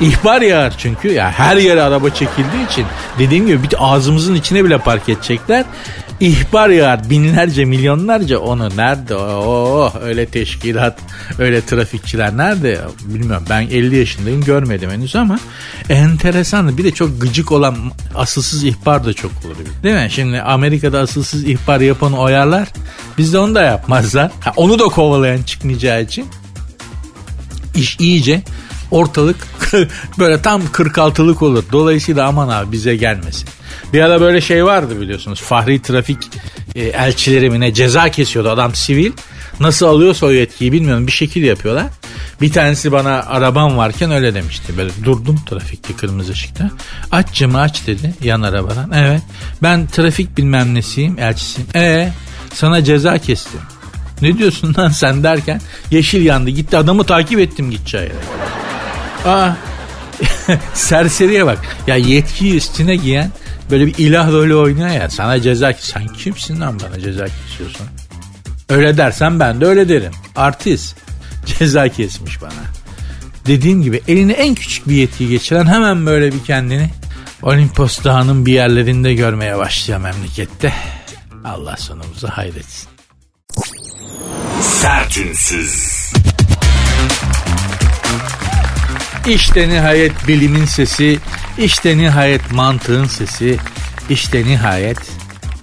İhbar 0.02 0.42
yağar 0.42 0.74
çünkü. 0.78 1.12
Ya 1.12 1.32
her 1.32 1.58
yere 1.58 1.82
araba 1.82 2.10
çekildiği 2.10 2.68
için. 2.72 2.86
Dediğim 3.20 3.48
gibi 3.48 3.64
bir 3.64 3.76
ağzımızın 3.80 4.36
içine 4.36 4.66
bile 4.66 4.78
park 4.78 5.10
edecekler. 5.10 5.66
İhbar 6.20 6.70
yağar 6.70 7.10
binlerce 7.10 7.66
milyonlarca. 7.66 8.40
Onu 8.40 8.78
nerede? 8.78 9.16
Oh 9.16 9.96
öyle 10.02 10.26
teşkilat 10.26 11.00
öyle 11.40 11.66
trafikçiler 11.66 12.38
nerede? 12.38 12.80
Bilmiyorum 13.06 13.46
ben 13.50 13.62
50 13.62 13.96
yaşındayım 13.98 14.44
görmedim 14.44 14.90
henüz 14.90 15.16
ama 15.16 15.40
enteresan. 15.90 16.78
Bir 16.78 16.84
de 16.84 16.92
çok 16.92 17.22
gıcık 17.22 17.52
olan 17.52 17.76
asılsız 18.16 18.64
ihbar 18.64 19.06
da 19.06 19.14
çok 19.14 19.32
olur. 19.46 19.56
Değil 19.84 19.96
mi? 19.96 20.08
Şimdi 20.12 20.42
Amerika'da 20.42 21.00
asılsız 21.00 21.44
ihbar 21.44 21.80
yapanı 21.80 22.20
oyarlar 22.20 22.68
bizde 23.18 23.40
onu 23.40 23.56
da 23.56 23.62
yapmazlar. 23.62 24.32
Ha, 24.40 24.54
onu 24.56 24.80
da 24.80 24.84
kovalayan 24.84 25.44
çıkmayacağı 25.44 26.02
için 26.02 26.26
iş 27.76 27.98
iyice 28.00 28.42
ortalık 28.92 29.48
böyle 30.20 30.42
tam 30.42 30.62
46'lık 30.62 31.42
olur. 31.42 31.64
Dolayısıyla 31.72 32.28
aman 32.28 32.50
abi 32.50 32.72
bize 32.72 32.96
gelmesin. 32.96 33.50
Bir 33.94 34.02
ara 34.02 34.22
böyle 34.22 34.42
şey 34.42 34.66
vardı 34.66 35.02
biliyorsunuz. 35.02 35.42
Fahri 35.42 35.82
trafik 35.82 36.18
e, 36.76 36.82
elçileri 36.82 37.50
mi 37.50 37.60
ne 37.60 37.74
ceza 37.74 38.10
kesiyordu 38.10 38.50
adam 38.50 38.76
sivil. 38.76 39.12
Nasıl 39.60 39.86
alıyorsa 39.86 40.26
o 40.26 40.32
yetkiyi 40.32 40.72
bilmiyorum 40.72 41.08
bir 41.08 41.12
şekil 41.12 41.44
yapıyorlar. 41.44 41.86
Bir 42.42 42.52
tanesi 42.52 42.92
bana 42.92 43.10
arabam 43.10 43.78
varken 43.78 44.12
öyle 44.12 44.34
demişti. 44.34 44.78
Böyle 44.78 44.92
durdum 45.04 45.40
trafikte 45.50 45.96
kırmızı 45.96 46.32
ışıkta. 46.32 46.72
Aç 47.12 47.34
camı 47.34 47.62
aç 47.62 47.88
dedi 47.88 48.14
yan 48.24 48.42
arabadan. 48.42 48.92
Evet 48.92 49.22
ben 49.64 49.88
trafik 49.88 50.38
bilmem 50.38 50.76
nesiyim 50.76 51.20
elçisiyim. 51.20 51.70
E 51.76 52.14
sana 52.54 52.84
ceza 52.84 53.18
kestim. 53.18 53.60
Ne 54.22 54.38
diyorsun 54.38 54.76
lan 54.78 54.90
sen 54.90 55.24
derken 55.24 55.62
yeşil 55.92 56.26
yandı 56.26 56.50
gitti 56.50 56.78
adamı 56.78 57.04
takip 57.04 57.40
ettim 57.40 57.72
gideceği 57.72 58.04
yere. 58.04 58.14
Aa 59.26 59.52
serseriye 60.74 61.46
bak. 61.46 61.60
Ya 61.88 61.96
yetkiyi 61.96 62.56
üstüne 62.56 62.96
giyen 62.96 63.32
böyle 63.72 63.88
bir 63.88 63.98
ilah 63.98 64.32
rolü 64.32 64.56
oynuyor 64.56 64.90
ya. 64.90 65.10
Sana 65.10 65.42
ceza 65.42 65.74
Sen 65.74 66.08
kimsin 66.08 66.62
lan 66.62 66.80
bana 66.80 67.00
ceza 67.00 67.26
kesiyorsun? 67.26 67.88
Öyle 68.70 68.98
dersen 68.98 69.40
ben 69.40 69.62
de 69.62 69.66
öyle 69.66 69.90
derim. 69.90 70.12
Artist. 70.36 70.96
Ceza 71.46 71.90
kesmiş 71.90 72.42
bana. 72.42 72.52
Dediğim 73.48 73.84
gibi 73.84 74.02
eline 74.08 74.34
en 74.34 74.56
küçük 74.56 74.90
bir 74.90 74.96
yetki 74.96 75.28
geçiren 75.28 75.66
hemen 75.68 76.06
böyle 76.06 76.34
bir 76.34 76.44
kendini 76.44 76.90
Olimpos 77.42 78.04
Dağı'nın 78.04 78.46
bir 78.46 78.54
yerlerinde 78.54 79.14
görmeye 79.14 79.58
başlıyor 79.58 80.00
memlekette. 80.00 80.74
Allah 81.46 81.78
sonumuzu 81.78 82.28
hayretsin. 82.28 82.90
Sertünsüz. 84.62 85.99
İşte 89.30 89.70
nihayet 89.70 90.28
bilimin 90.28 90.66
sesi, 90.66 91.20
işte 91.58 91.98
nihayet 91.98 92.52
mantığın 92.52 93.06
sesi, 93.06 93.58
işte 94.10 94.44
nihayet 94.46 95.00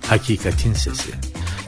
hakikatin 0.09 0.73
sesi. 0.73 1.11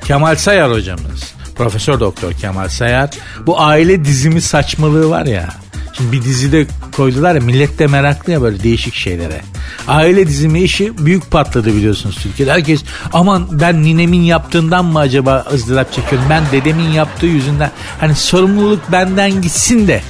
Kemal 0.04 0.36
Sayar 0.36 0.72
hocamız, 0.72 1.34
Profesör 1.56 2.00
Doktor 2.00 2.32
Kemal 2.32 2.68
Sayar 2.68 3.10
bu 3.46 3.60
aile 3.60 4.04
dizimi 4.04 4.40
saçmalığı 4.40 5.10
var 5.10 5.26
ya. 5.26 5.48
Şimdi 5.96 6.12
bir 6.12 6.22
dizide 6.22 6.66
koydular 6.96 7.34
ya 7.34 7.40
millet 7.40 7.78
de 7.78 7.86
meraklı 7.86 8.32
ya 8.32 8.42
böyle 8.42 8.62
değişik 8.62 8.94
şeylere. 8.94 9.40
Aile 9.88 10.26
dizimi 10.26 10.62
işi 10.62 11.06
büyük 11.06 11.30
patladı 11.30 11.74
biliyorsunuz 11.76 12.16
Türkiye'de. 12.22 12.52
Herkes 12.52 12.84
aman 13.12 13.48
ben 13.60 13.82
ninemin 13.82 14.22
yaptığından 14.22 14.84
mı 14.84 14.98
acaba 14.98 15.46
ızdırap 15.52 15.92
çekiyorum? 15.92 16.28
Ben 16.30 16.42
dedemin 16.52 16.90
yaptığı 16.90 17.26
yüzünden 17.26 17.70
hani 18.00 18.14
sorumluluk 18.14 18.92
benden 18.92 19.42
gitsin 19.42 19.88
de 19.88 20.02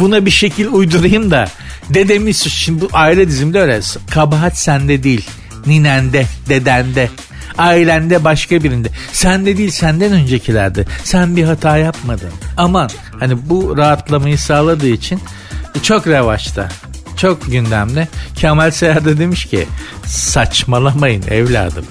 buna 0.00 0.26
bir 0.26 0.30
şekil 0.30 0.66
uydurayım 0.72 1.30
da. 1.30 1.48
Dedemi 1.90 2.34
şimdi 2.34 2.80
bu 2.80 2.88
aile 2.92 3.28
dizimde 3.28 3.60
öyle 3.60 3.80
kabahat 4.10 4.58
sende 4.58 5.02
değil 5.02 5.28
ninende 5.66 6.26
dedende. 6.48 7.10
Ailende 7.58 8.24
başka 8.24 8.64
birinde. 8.64 8.88
Sende 9.12 9.56
değil 9.56 9.70
senden 9.70 10.12
öncekilerde 10.12 10.84
sen 11.04 11.36
bir 11.36 11.44
hata 11.44 11.76
yapmadın. 11.76 12.30
Aman 12.56 12.90
hani 13.20 13.48
bu 13.48 13.76
rahatlamayı 13.76 14.38
sağladığı 14.38 14.88
için 14.88 15.20
çok 15.82 16.06
revaçta 16.06 16.68
çok 17.16 17.46
gündemde. 17.46 18.08
Kemal 18.36 18.70
Seyar 18.70 19.04
da 19.04 19.18
demiş 19.18 19.44
ki 19.44 19.66
saçmalamayın 20.06 21.24
evladım 21.30 21.84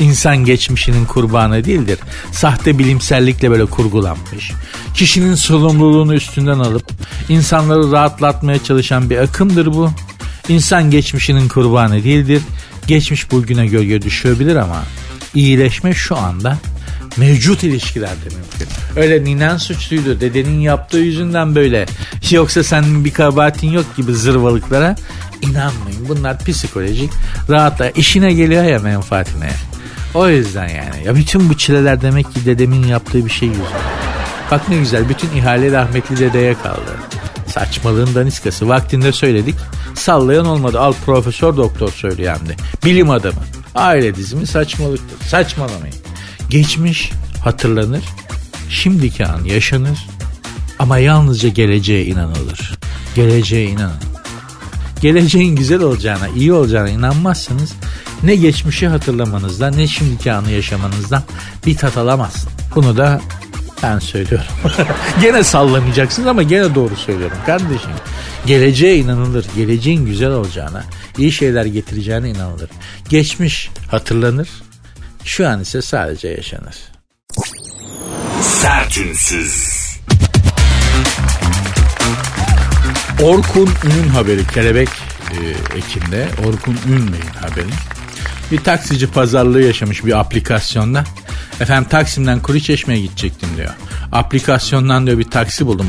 İnsan 0.00 0.36
geçmişinin 0.36 1.04
kurbanı 1.04 1.64
değildir. 1.64 1.98
Sahte 2.32 2.78
bilimsellikle 2.78 3.50
böyle 3.50 3.66
kurgulanmış. 3.66 4.52
Kişinin 4.94 5.34
sorumluluğunu 5.34 6.14
üstünden 6.14 6.58
alıp 6.58 6.90
insanları 7.28 7.92
rahatlatmaya 7.92 8.62
çalışan 8.62 9.10
bir 9.10 9.18
akımdır 9.18 9.66
bu. 9.66 9.90
İnsan 10.48 10.90
geçmişinin 10.90 11.48
kurbanı 11.48 12.04
değildir. 12.04 12.42
Geçmiş 12.86 13.30
bugüne 13.30 13.66
gölge 13.66 14.02
düşebilir 14.02 14.56
ama 14.56 14.82
iyileşme 15.34 15.94
şu 15.94 16.16
anda 16.16 16.58
mevcut 17.16 17.64
ilişkilerde 17.64 18.24
mümkün. 18.24 18.68
Öyle 18.96 19.24
ninen 19.24 19.56
suçluydu 19.56 20.20
dedenin 20.20 20.60
yaptığı 20.60 20.98
yüzünden 20.98 21.54
böyle 21.54 21.86
yoksa 22.30 22.62
senin 22.62 23.04
bir 23.04 23.12
kabahatin 23.12 23.70
yok 23.70 23.96
gibi 23.96 24.14
zırvalıklara 24.14 24.96
inanmayın. 25.42 26.08
Bunlar 26.08 26.38
psikolojik 26.38 27.10
rahatla 27.50 27.90
işine 27.90 28.32
geliyor 28.32 28.64
ya 28.64 28.78
menfaatine. 28.78 29.50
O 30.14 30.28
yüzden 30.28 30.68
yani. 30.68 31.04
Ya 31.06 31.14
bütün 31.16 31.48
bu 31.48 31.56
çileler 31.56 32.02
demek 32.02 32.34
ki 32.34 32.44
dedemin 32.44 32.86
yaptığı 32.86 33.24
bir 33.24 33.30
şey 33.30 33.48
yüzünden. 33.48 33.70
Bak 34.50 34.68
ne 34.68 34.76
güzel 34.76 35.08
bütün 35.08 35.30
ihale 35.36 35.72
rahmetli 35.72 36.18
dedeye 36.18 36.54
kaldı. 36.54 36.96
Saçmalığın 37.46 38.14
daniskası. 38.14 38.68
Vaktinde 38.68 39.12
söyledik. 39.12 39.54
Sallayan 39.94 40.46
olmadı. 40.46 40.80
Al 40.80 40.92
profesör 41.06 41.56
doktor 41.56 41.92
söylüyor 41.92 42.36
hem 42.38 42.48
de. 42.48 42.56
Bilim 42.84 43.10
adamı. 43.10 43.40
Aile 43.74 44.14
dizimi 44.14 44.46
saçmalıktır. 44.46 45.28
Saçmalamayın. 45.28 45.96
Geçmiş 46.50 47.12
hatırlanır. 47.44 48.04
Şimdiki 48.68 49.26
an 49.26 49.44
yaşanır. 49.44 50.06
Ama 50.78 50.98
yalnızca 50.98 51.48
geleceğe 51.48 52.04
inanılır. 52.04 52.78
Geleceğe 53.14 53.66
inanın. 53.68 54.00
Geleceğin 55.00 55.56
güzel 55.56 55.82
olacağına, 55.82 56.28
iyi 56.28 56.52
olacağına 56.52 56.88
inanmazsanız 56.88 57.72
ne 58.24 58.36
geçmişi 58.36 58.88
hatırlamanızdan 58.88 59.76
ne 59.76 59.86
şimdiki 59.86 60.32
anı 60.32 60.50
yaşamanızdan 60.50 61.22
bir 61.66 61.76
tat 61.76 61.96
alamazsın. 61.96 62.50
Bunu 62.74 62.96
da 62.96 63.20
Ben 63.82 63.98
söylüyorum. 63.98 64.46
gene 65.20 65.44
sallamayacaksınız 65.44 66.28
ama 66.28 66.42
gene 66.42 66.74
doğru 66.74 66.96
söylüyorum 66.96 67.36
kardeşim. 67.46 67.90
Geleceğe 68.46 68.96
inanılır. 68.96 69.46
Geleceğin 69.56 70.06
güzel 70.06 70.30
olacağına, 70.30 70.84
iyi 71.18 71.32
şeyler 71.32 71.64
getireceğine 71.64 72.30
inanılır. 72.30 72.70
Geçmiş 73.08 73.70
hatırlanır. 73.90 74.48
Şu 75.24 75.48
an 75.48 75.60
ise 75.60 75.82
sadece 75.82 76.28
yaşanır. 76.28 76.76
Sertünsüz. 78.42 79.84
Orkun 83.22 83.68
Ün 83.84 84.08
haberi 84.08 84.46
kelebek 84.46 84.88
e, 85.30 85.38
ekinde 85.78 86.28
Orkun 86.46 86.78
Ün 86.88 87.12
Bey'in 87.12 87.34
haberi. 87.40 87.93
Bir 88.52 88.58
taksici 88.58 89.06
pazarlığı 89.06 89.62
yaşamış 89.62 90.04
bir 90.04 90.20
aplikasyonda. 90.20 91.04
Efendim 91.60 91.88
Taksim'den 91.88 92.40
Kuruçeşme'ye 92.40 93.00
gidecektim 93.00 93.48
diyor. 93.56 93.70
Aplikasyondan 94.12 95.06
diyor 95.06 95.18
bir 95.18 95.30
taksi 95.30 95.66
buldum. 95.66 95.86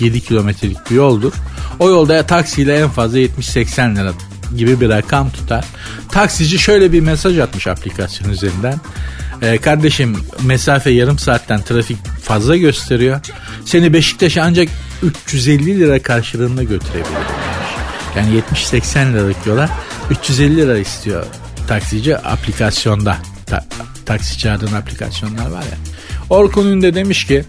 6-7 0.00 0.20
kilometrelik 0.20 0.90
bir 0.90 0.94
yoldur. 0.94 1.32
O 1.78 1.88
yolda 1.88 2.14
ya 2.14 2.26
taksiyle 2.26 2.78
en 2.78 2.88
fazla 2.88 3.18
70-80 3.18 3.96
lira 3.96 4.12
gibi 4.56 4.80
bir 4.80 4.88
rakam 4.88 5.30
tutar. 5.30 5.64
Taksici 6.12 6.58
şöyle 6.58 6.92
bir 6.92 7.00
mesaj 7.00 7.38
atmış 7.38 7.66
aplikasyon 7.66 8.30
üzerinden. 8.30 8.80
Ee, 9.42 9.58
kardeşim 9.58 10.16
mesafe 10.42 10.90
yarım 10.90 11.18
saatten 11.18 11.62
trafik 11.62 11.98
fazla 12.22 12.56
gösteriyor. 12.56 13.20
Seni 13.64 13.92
Beşiktaş'a 13.92 14.42
ancak 14.42 14.68
350 15.02 15.80
lira 15.80 16.02
karşılığında 16.02 16.62
götürebilirim. 16.62 17.26
Yani 18.16 18.42
70-80 18.54 19.12
liralık 19.12 19.46
yola 19.46 19.70
350 20.10 20.56
lira 20.56 20.78
istiyor 20.78 21.26
taksici 21.66 22.16
aplikasyonda. 22.18 23.16
Ta, 23.46 23.64
taksi 24.06 24.38
çağırdığın 24.38 24.72
aplikasyonlar 24.72 25.50
var 25.50 25.62
ya. 25.62 25.78
Orkun 26.30 26.66
Ünde 26.66 26.94
demiş 26.94 27.24
ki 27.24 27.44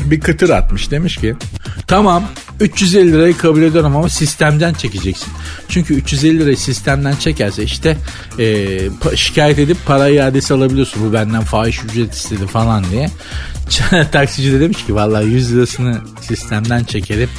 bir 0.00 0.20
kıtır 0.20 0.50
atmış 0.50 0.90
demiş 0.90 1.16
ki 1.16 1.34
tamam 1.86 2.24
350 2.60 3.12
lirayı 3.12 3.36
kabul 3.36 3.62
ediyorum 3.62 3.96
ama 3.96 4.08
sistemden 4.08 4.74
çekeceksin. 4.74 5.32
Çünkü 5.68 5.94
350 5.94 6.38
lirayı 6.38 6.56
sistemden 6.56 7.16
çekerse 7.16 7.62
işte 7.62 7.96
e, 8.38 8.78
şikayet 9.14 9.58
edip 9.58 9.76
para 9.86 10.08
iadesi 10.08 10.54
alabiliyorsun. 10.54 11.08
Bu 11.08 11.12
benden 11.12 11.42
fahiş 11.42 11.84
ücret 11.84 12.14
istedi 12.14 12.46
falan 12.46 12.84
diye. 12.90 13.08
Taksici 14.12 14.52
de 14.52 14.60
demiş 14.60 14.86
ki 14.86 14.94
vallahi 14.94 15.26
100 15.26 15.54
lirasını 15.54 16.00
sistemden 16.20 16.84
çekerim 16.84 17.30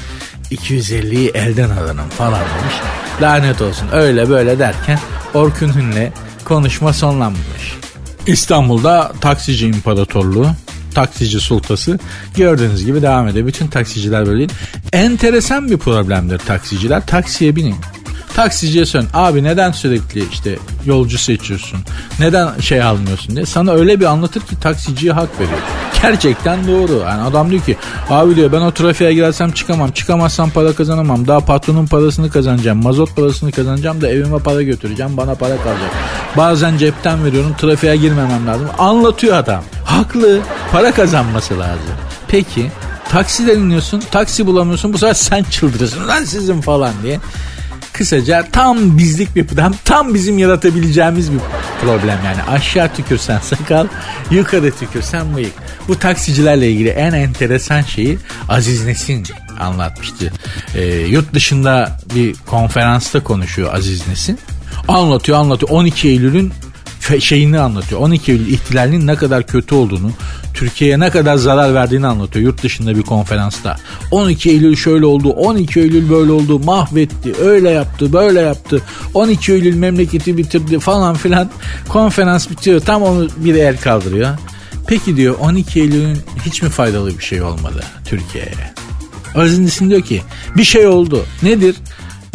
250'yi 0.51 1.29
elden 1.29 1.69
alırım 1.69 2.09
falan 2.17 2.39
demiş. 2.39 3.04
Lanet 3.21 3.61
olsun 3.61 3.87
öyle 3.91 4.29
böyle 4.29 4.59
derken 4.59 4.99
Orkun 5.33 5.75
Hün'le 5.75 6.11
konuşma 6.45 6.93
sonlanmış. 6.93 7.77
İstanbul'da 8.27 9.11
taksici 9.21 9.67
imparatorluğu 9.67 10.47
taksici 10.95 11.39
sultası 11.39 11.99
gördüğünüz 12.35 12.85
gibi 12.85 13.01
devam 13.01 13.27
ediyor. 13.27 13.47
Bütün 13.47 13.67
taksiciler 13.67 14.25
böyle 14.25 14.37
değil. 14.37 14.51
Enteresan 14.93 15.71
bir 15.71 15.77
problemdir 15.77 16.39
taksiciler. 16.39 17.05
Taksiye 17.05 17.55
binin. 17.55 17.75
Taksiciye 18.35 18.85
sön. 18.85 19.07
Abi 19.13 19.43
neden 19.43 19.71
sürekli 19.71 20.29
işte 20.31 20.57
yolcu 20.85 21.17
seçiyorsun? 21.17 21.79
Neden 22.19 22.59
şey 22.59 22.83
almıyorsun 22.83 23.35
diye. 23.35 23.45
Sana 23.45 23.71
öyle 23.71 23.99
bir 23.99 24.05
anlatır 24.05 24.41
ki 24.41 24.59
taksiciye 24.59 25.11
hak 25.11 25.39
veriyor. 25.39 25.59
Gerçekten 26.01 26.67
doğru. 26.67 26.99
Yani 26.99 27.21
adam 27.21 27.51
diyor 27.51 27.63
ki 27.63 27.77
abi 28.09 28.35
diyor 28.35 28.51
ben 28.51 28.61
o 28.61 28.71
trafiğe 28.71 29.13
girersem 29.13 29.51
çıkamam. 29.51 29.91
Çıkamazsam 29.91 30.49
para 30.49 30.73
kazanamam. 30.73 31.27
Daha 31.27 31.39
patronun 31.39 31.85
parasını 31.85 32.29
kazanacağım. 32.31 32.83
Mazot 32.83 33.15
parasını 33.15 33.51
kazanacağım 33.51 34.01
da 34.01 34.09
evime 34.09 34.39
para 34.39 34.61
götüreceğim. 34.61 35.17
Bana 35.17 35.35
para 35.35 35.57
kalacak. 35.57 35.91
Bazen 36.37 36.77
cepten 36.77 37.25
veriyorum. 37.25 37.55
Trafiğe 37.61 37.95
girmemem 37.95 38.47
lazım. 38.47 38.67
Anlatıyor 38.77 39.37
adam. 39.37 39.63
Haklı. 39.85 40.39
Para 40.71 40.91
kazanması 40.91 41.59
lazım. 41.59 41.95
Peki 42.27 42.71
taksiden 43.09 43.59
iniyorsun. 43.59 44.03
Taksi 44.11 44.47
bulamıyorsun. 44.47 44.93
Bu 44.93 44.97
sefer 44.97 45.13
sen 45.13 45.43
çıldırıyorsun. 45.43 46.07
Lan 46.07 46.23
sizin 46.23 46.61
falan 46.61 46.93
diye. 47.03 47.19
Kısaca 47.97 48.47
tam 48.51 48.97
bizlik 48.97 49.35
bir 49.35 49.47
tam, 49.47 49.73
tam 49.85 50.13
bizim 50.13 50.37
yaratabileceğimiz 50.37 51.31
bir 51.31 51.39
problem 51.81 52.19
yani. 52.25 52.43
Aşağı 52.43 52.93
tükürsen 52.93 53.39
sakal, 53.39 53.87
yukarı 54.31 54.71
tükürsen 54.71 55.35
bıyık. 55.35 55.53
Bu 55.87 55.99
taksicilerle 55.99 56.71
ilgili 56.71 56.89
en 56.89 57.13
enteresan 57.13 57.81
şeyi 57.81 58.17
Aziz 58.49 58.85
Nesin 58.85 59.23
anlatmıştı. 59.59 60.31
E, 60.75 60.85
yurt 60.85 61.33
dışında 61.33 61.99
bir 62.15 62.35
konferansta 62.45 63.23
konuşuyor 63.23 63.73
Aziz 63.73 64.07
Nesin. 64.07 64.39
Anlatıyor 64.87 65.37
anlatıyor 65.37 65.71
12 65.71 66.07
Eylül'ün 66.07 66.53
şeyini 67.19 67.59
anlatıyor. 67.59 68.01
12 68.01 68.31
Eylül 68.31 68.47
ihtilalinin 68.47 69.07
ne 69.07 69.15
kadar 69.15 69.47
kötü 69.47 69.75
olduğunu, 69.75 70.11
Türkiye'ye 70.53 70.99
ne 70.99 71.09
kadar 71.09 71.35
zarar 71.35 71.73
verdiğini 71.73 72.07
anlatıyor 72.07 72.45
yurt 72.45 72.63
dışında 72.63 72.97
bir 72.97 73.01
konferansta. 73.01 73.77
12 74.11 74.49
Eylül 74.49 74.75
şöyle 74.75 75.05
oldu, 75.05 75.29
12 75.29 75.79
Eylül 75.79 76.09
böyle 76.09 76.31
oldu, 76.31 76.59
mahvetti, 76.59 77.33
öyle 77.41 77.69
yaptı, 77.69 78.13
böyle 78.13 78.41
yaptı. 78.41 78.81
12 79.13 79.53
Eylül 79.53 79.75
memleketi 79.75 80.37
bitirdi 80.37 80.79
falan 80.79 81.15
filan. 81.15 81.49
Konferans 81.89 82.49
bitiyor. 82.49 82.79
Tam 82.79 83.03
onu 83.03 83.27
bir 83.37 83.55
el 83.55 83.77
kaldırıyor. 83.77 84.37
Peki 84.87 85.17
diyor 85.17 85.35
12 85.39 85.79
Eylül'ün 85.79 86.17
hiç 86.45 86.61
mi 86.61 86.69
faydalı 86.69 87.17
bir 87.17 87.23
şey 87.23 87.41
olmadı 87.41 87.83
Türkiye'ye? 88.05 88.73
Özinlisin 89.35 89.89
diyor 89.89 90.01
ki 90.01 90.21
bir 90.57 90.63
şey 90.63 90.87
oldu. 90.87 91.25
Nedir? 91.43 91.75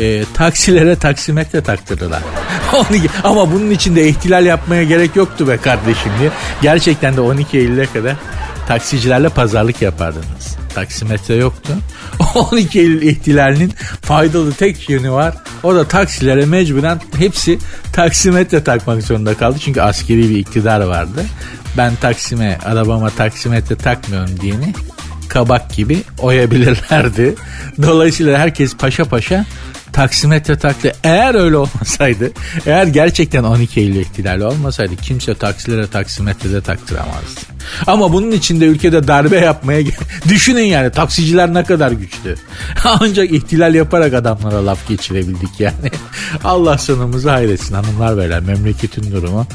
e, 0.01 0.25
taksilere 0.35 0.97
taksimetre 0.97 1.61
taktırdılar. 1.61 2.23
Ama 3.25 3.53
bunun 3.53 3.71
için 3.71 3.97
de 3.97 4.09
ihtilal 4.09 4.47
yapmaya 4.47 4.85
gerek 4.85 5.17
yoktu 5.17 5.49
be 5.49 5.57
kardeşim 5.57 6.13
diye. 6.21 6.31
Gerçekten 6.63 7.17
de 7.17 7.21
12 7.21 7.59
Eylül'e 7.59 7.87
kadar 7.87 8.17
taksicilerle 8.69 9.29
pazarlık 9.29 9.83
yapardınız. 9.83 10.57
Taksimetre 10.75 11.35
yoktu. 11.35 11.73
12 12.35 12.81
Eylül 12.81 13.03
ihtilalinin 13.03 13.73
faydalı 14.03 14.53
tek 14.53 14.91
yönü 14.91 15.11
var. 15.11 15.35
O 15.63 15.75
da 15.75 15.89
taksilere 15.89 16.47
mecburen 16.47 17.01
hepsi 17.19 17.59
taksimetre 17.93 18.65
takmak 18.65 19.03
zorunda 19.03 19.35
kaldı. 19.35 19.59
Çünkü 19.65 19.81
askeri 19.81 20.31
bir 20.31 20.37
iktidar 20.37 20.81
vardı. 20.81 21.25
Ben 21.77 21.95
taksime, 21.95 22.59
arabama 22.65 23.11
taksimetre 23.11 23.77
takmıyorum 23.77 24.41
diyeni 24.41 24.75
kabak 25.29 25.75
gibi 25.75 26.03
oyabilirlerdi. 26.19 27.35
Dolayısıyla 27.83 28.39
herkes 28.39 28.77
paşa 28.77 29.05
paşa 29.05 29.47
taksimetre 29.93 30.59
taktı. 30.59 30.93
Eğer 31.05 31.35
öyle 31.35 31.57
olmasaydı, 31.57 32.31
eğer 32.67 32.87
gerçekten 32.87 33.45
12 33.45 33.81
Eylül 33.81 33.97
ihtilali 33.97 34.45
olmasaydı 34.45 34.97
kimse 34.97 35.35
taksilere 35.35 35.87
taksimetrede 35.87 36.61
taktıramazdı. 36.61 37.41
Ama 37.87 38.13
bunun 38.13 38.31
için 38.31 38.61
de 38.61 38.65
ülkede 38.65 39.09
darbe 39.09 39.37
yapmaya 39.37 39.83
düşünün 40.29 40.65
yani 40.65 40.91
taksiciler 40.91 41.55
ne 41.55 41.65
kadar 41.65 41.91
güçlü. 41.93 42.37
Ancak 42.85 43.33
ihtilal 43.33 43.75
yaparak 43.75 44.15
adamlara 44.15 44.67
laf 44.67 44.89
geçirebildik 44.89 45.61
yani. 45.61 45.91
Allah 46.45 46.79
sonumuzu 46.79 47.31
hayretsin 47.31 47.75
hanımlar 47.75 48.19
beyler 48.19 48.41
memleketin 48.41 49.13
durumu 49.13 49.47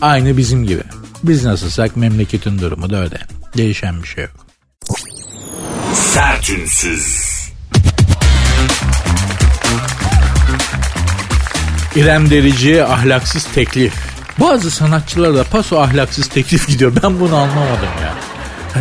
aynı 0.00 0.36
bizim 0.36 0.66
gibi. 0.66 0.82
Biz 1.22 1.44
nasılsak 1.44 1.96
memleketin 1.96 2.58
durumu 2.58 2.90
da 2.90 3.02
öyle. 3.02 3.18
Değişen 3.56 4.02
bir 4.02 4.08
şey 4.08 4.24
yok. 4.24 4.46
Sertünsüz. 5.94 7.27
İrem 11.96 12.30
Derici'ye 12.30 12.84
ahlaksız 12.84 13.44
teklif. 13.44 13.94
Bazı 14.40 14.70
sanatçılar 14.70 15.34
da 15.34 15.44
paso 15.44 15.78
ahlaksız 15.78 16.28
teklif 16.28 16.68
gidiyor. 16.68 16.92
Ben 17.02 17.20
bunu 17.20 17.36
anlamadım 17.36 17.88
ya. 18.02 18.14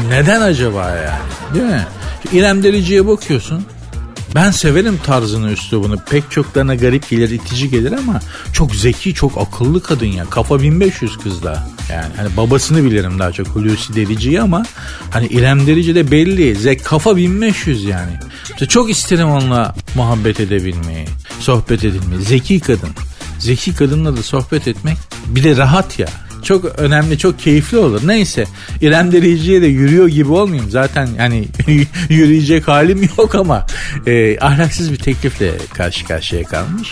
Neden 0.09 0.41
acaba 0.41 0.89
yani? 0.89 1.53
Değil 1.53 1.65
mi? 1.65 1.85
İrem 2.33 2.63
Derici'ye 2.63 3.07
bakıyorsun. 3.07 3.65
Ben 4.35 4.51
severim 4.51 4.99
tarzını 5.05 5.51
üslubunu. 5.51 5.97
Pek 6.09 6.31
çoklarına 6.31 6.75
garip 6.75 7.09
gelir, 7.09 7.29
itici 7.29 7.69
gelir 7.69 7.91
ama 7.91 8.19
çok 8.53 8.75
zeki, 8.75 9.13
çok 9.13 9.37
akıllı 9.37 9.83
kadın 9.83 10.05
ya. 10.05 10.25
Kafa 10.25 10.61
1500 10.61 11.17
kızda. 11.17 11.67
Yani 11.91 12.13
hani 12.17 12.37
babasını 12.37 12.83
bilirim 12.83 13.19
daha 13.19 13.31
çok 13.31 13.47
Hulusi 13.47 13.95
Derici'yi 13.95 14.41
ama 14.41 14.63
hani 15.11 15.27
İrem 15.27 15.67
Derici 15.67 15.95
de 15.95 16.11
belli. 16.11 16.55
Zek 16.55 16.85
kafa 16.85 17.17
1500 17.17 17.83
yani. 17.83 18.11
İşte 18.49 18.65
çok 18.65 18.89
isterim 18.89 19.29
onunla 19.29 19.75
muhabbet 19.95 20.39
edebilmeyi, 20.39 21.07
sohbet 21.39 21.83
edilmeyi. 21.83 22.21
Zeki 22.21 22.59
kadın. 22.59 22.89
Zeki 23.39 23.75
kadınla 23.75 24.17
da 24.17 24.23
sohbet 24.23 24.67
etmek 24.67 24.97
bir 25.27 25.43
de 25.43 25.57
rahat 25.57 25.99
ya 25.99 26.07
çok 26.43 26.65
önemli, 26.79 27.17
çok 27.17 27.39
keyifli 27.39 27.77
olur. 27.77 28.01
Neyse 28.05 28.45
İrem 28.81 29.11
Derici'ye 29.11 29.61
de 29.61 29.67
yürüyor 29.67 30.07
gibi 30.07 30.31
olmayayım. 30.31 30.71
Zaten 30.71 31.09
yani 31.17 31.47
yürüyecek 32.09 32.67
halim 32.67 33.09
yok 33.17 33.35
ama 33.35 33.65
e, 34.05 34.39
ahlaksız 34.39 34.91
bir 34.91 34.97
teklifle 34.97 35.51
karşı 35.73 36.05
karşıya 36.05 36.43
kalmış. 36.43 36.91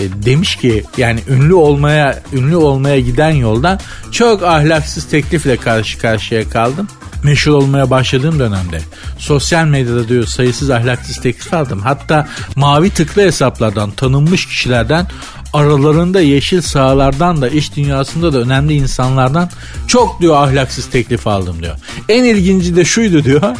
E, 0.00 0.24
demiş 0.26 0.56
ki 0.56 0.84
yani 0.96 1.20
ünlü 1.28 1.54
olmaya 1.54 2.22
ünlü 2.32 2.56
olmaya 2.56 3.00
giden 3.00 3.30
yolda 3.30 3.78
çok 4.12 4.42
ahlaksız 4.42 5.08
teklifle 5.08 5.56
karşı 5.56 5.98
karşıya 5.98 6.50
kaldım 6.50 6.88
meşhur 7.26 7.52
olmaya 7.52 7.90
başladığım 7.90 8.38
dönemde 8.38 8.80
sosyal 9.18 9.66
medyada 9.66 10.08
diyor 10.08 10.26
sayısız 10.26 10.70
ahlaksız 10.70 11.20
teklif 11.20 11.54
aldım. 11.54 11.80
Hatta 11.80 12.28
mavi 12.56 12.90
tıklı 12.90 13.22
hesaplardan 13.22 13.90
tanınmış 13.90 14.46
kişilerden 14.46 15.06
aralarında 15.52 16.20
yeşil 16.20 16.60
sahalardan 16.60 17.42
da 17.42 17.48
iş 17.48 17.76
dünyasında 17.76 18.32
da 18.32 18.38
önemli 18.38 18.74
insanlardan 18.74 19.50
çok 19.86 20.20
diyor 20.20 20.36
ahlaksız 20.36 20.86
teklif 20.86 21.26
aldım 21.26 21.62
diyor. 21.62 21.76
En 22.08 22.24
ilginci 22.24 22.76
de 22.76 22.84
şuydu 22.84 23.24
diyor. 23.24 23.56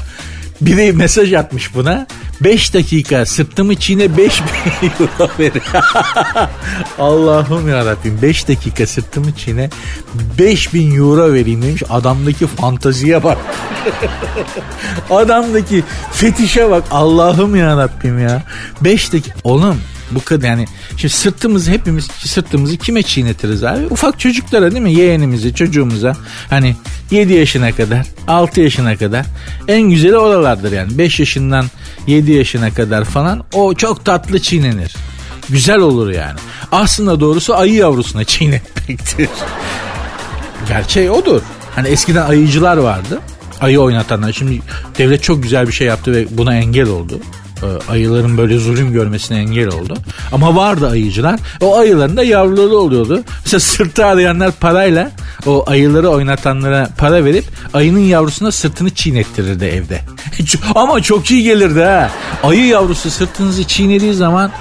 Biri 0.61 0.93
mesaj 0.93 1.33
atmış 1.33 1.75
buna. 1.75 2.07
5 2.40 2.75
dakika 2.75 3.27
sırtımı 3.27 3.75
çiğne 3.77 4.16
5 4.16 4.42
bin 4.42 4.88
euro 5.01 5.31
verir. 5.38 5.62
Allah'ım 6.99 7.68
yarabbim 7.68 8.18
5 8.22 8.49
dakika 8.49 8.87
sırtımı 8.87 9.35
çiğne 9.35 9.70
5 10.38 10.75
bin 10.75 10.96
euro 10.96 11.33
vereyim 11.33 11.62
demiş. 11.62 11.83
Adamdaki 11.90 12.46
fantaziye 12.46 13.25
bak. 13.25 13.38
Adamdaki 15.11 15.85
fetişe 16.12 16.70
bak. 16.70 16.85
Allah'ım 16.90 17.57
yarabbim 17.57 18.18
ya. 18.18 18.42
5 18.81 19.12
dakika. 19.12 19.37
Oğlum 19.44 19.81
bu 20.11 20.25
kadar 20.25 20.49
yani 20.49 20.66
şimdi 20.97 21.14
sırtımızı 21.14 21.71
hepimiz 21.71 22.05
sırtımızı 22.05 22.77
kime 22.77 23.03
çiğnetiriz 23.03 23.64
abi? 23.64 23.87
Ufak 23.90 24.21
çocuklara 24.21 24.71
değil 24.71 24.83
mi? 24.83 24.92
Yeğenimize, 24.92 25.55
çocuğumuza. 25.55 26.16
Hani 26.51 26.77
7 27.11 27.33
yaşına 27.33 27.73
kadar, 27.73 28.07
6 28.29 28.61
yaşına 28.61 28.97
kadar. 28.97 29.27
En 29.69 29.83
güzeli 29.83 30.16
oralardır 30.19 30.73
yani. 30.73 30.99
5 30.99 31.21
yaşından 31.21 31.66
7 32.07 32.33
yaşına 32.33 32.75
kadar 32.75 33.05
falan 33.05 33.45
o 33.53 33.75
çok 33.75 34.05
tatlı 34.05 34.40
çiğnenir. 34.42 34.97
Güzel 35.49 35.79
olur 35.79 36.11
yani. 36.11 36.38
Aslında 36.73 37.21
doğrusu 37.21 37.55
ayı 37.57 37.75
yavrusuna 37.75 38.25
çiğnetmektir. 38.25 39.29
Gerçeği 40.69 41.11
odur. 41.11 41.42
Hani 41.75 41.88
eskiden 41.88 42.27
ayıcılar 42.27 42.77
vardı. 42.77 43.21
Ayı 43.61 43.81
oynatanlar. 43.81 44.33
Şimdi 44.33 44.61
devlet 44.99 45.23
çok 45.23 45.42
güzel 45.42 45.69
bir 45.69 45.73
şey 45.73 45.87
yaptı 45.87 46.12
ve 46.12 46.27
buna 46.31 46.55
engel 46.57 46.88
oldu. 46.88 47.21
Ee, 47.62 47.92
ayıların 47.92 48.38
böyle 48.38 48.59
zulüm 48.59 48.92
görmesine 48.92 49.38
engel 49.38 49.69
oldu. 49.69 49.95
Ama 50.33 50.57
vardı 50.57 50.88
ayıcılar. 50.88 51.40
O 51.61 51.77
ayıların 51.79 52.16
da 52.16 52.23
yavruları 52.23 52.77
oluyordu. 52.77 53.23
Mesela 53.45 53.61
sırtı 53.61 54.07
arayanlar 54.07 54.53
parayla 54.53 55.11
o 55.47 55.64
ayıları 55.66 56.09
oynatanlara 56.09 56.88
para 56.99 57.25
verip 57.25 57.45
ayının 57.75 57.99
yavrusuna 57.99 58.53
sırtını 58.53 58.90
çiğnettirirdi 58.90 59.64
evde. 59.64 60.01
Ama 60.75 61.03
çok 61.03 61.31
iyi 61.31 61.42
gelirdi 61.42 61.81
ha. 61.81 62.11
Ayı 62.42 62.66
yavrusu 62.66 63.11
sırtınızı 63.11 63.64
çiğnediği 63.64 64.14
zaman 64.14 64.53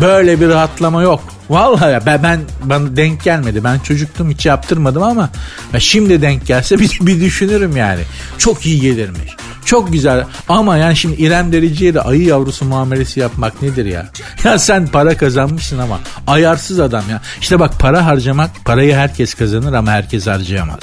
böyle 0.00 0.40
bir 0.40 0.48
rahatlama 0.48 1.02
yok. 1.02 1.20
Vallahi 1.50 2.06
ben, 2.06 2.22
ben 2.22 2.40
bana 2.64 2.96
denk 2.96 3.24
gelmedi. 3.24 3.64
Ben 3.64 3.78
çocuktum 3.78 4.30
hiç 4.30 4.46
yaptırmadım 4.46 5.02
ama 5.02 5.30
şimdi 5.78 6.22
denk 6.22 6.46
gelse 6.46 6.78
bir, 6.78 6.98
bir 7.00 7.20
düşünürüm 7.20 7.76
yani. 7.76 8.00
Çok 8.38 8.66
iyi 8.66 8.80
gelirmiş. 8.80 9.36
Çok 9.68 9.92
güzel 9.92 10.24
ama 10.48 10.76
yani 10.76 10.96
şimdi 10.96 11.22
İrem 11.22 11.52
Derici'ye 11.52 11.94
de 11.94 12.00
ayı 12.00 12.22
yavrusu 12.22 12.64
muamelesi 12.64 13.20
yapmak 13.20 13.62
nedir 13.62 13.84
ya? 13.84 14.08
Ya 14.44 14.58
sen 14.58 14.86
para 14.86 15.16
kazanmışsın 15.16 15.78
ama 15.78 16.00
ayarsız 16.26 16.80
adam 16.80 17.04
ya. 17.10 17.20
İşte 17.40 17.60
bak 17.60 17.78
para 17.78 18.06
harcamak 18.06 18.50
parayı 18.64 18.94
herkes 18.94 19.34
kazanır 19.34 19.72
ama 19.72 19.90
herkes 19.90 20.26
harcayamaz. 20.26 20.78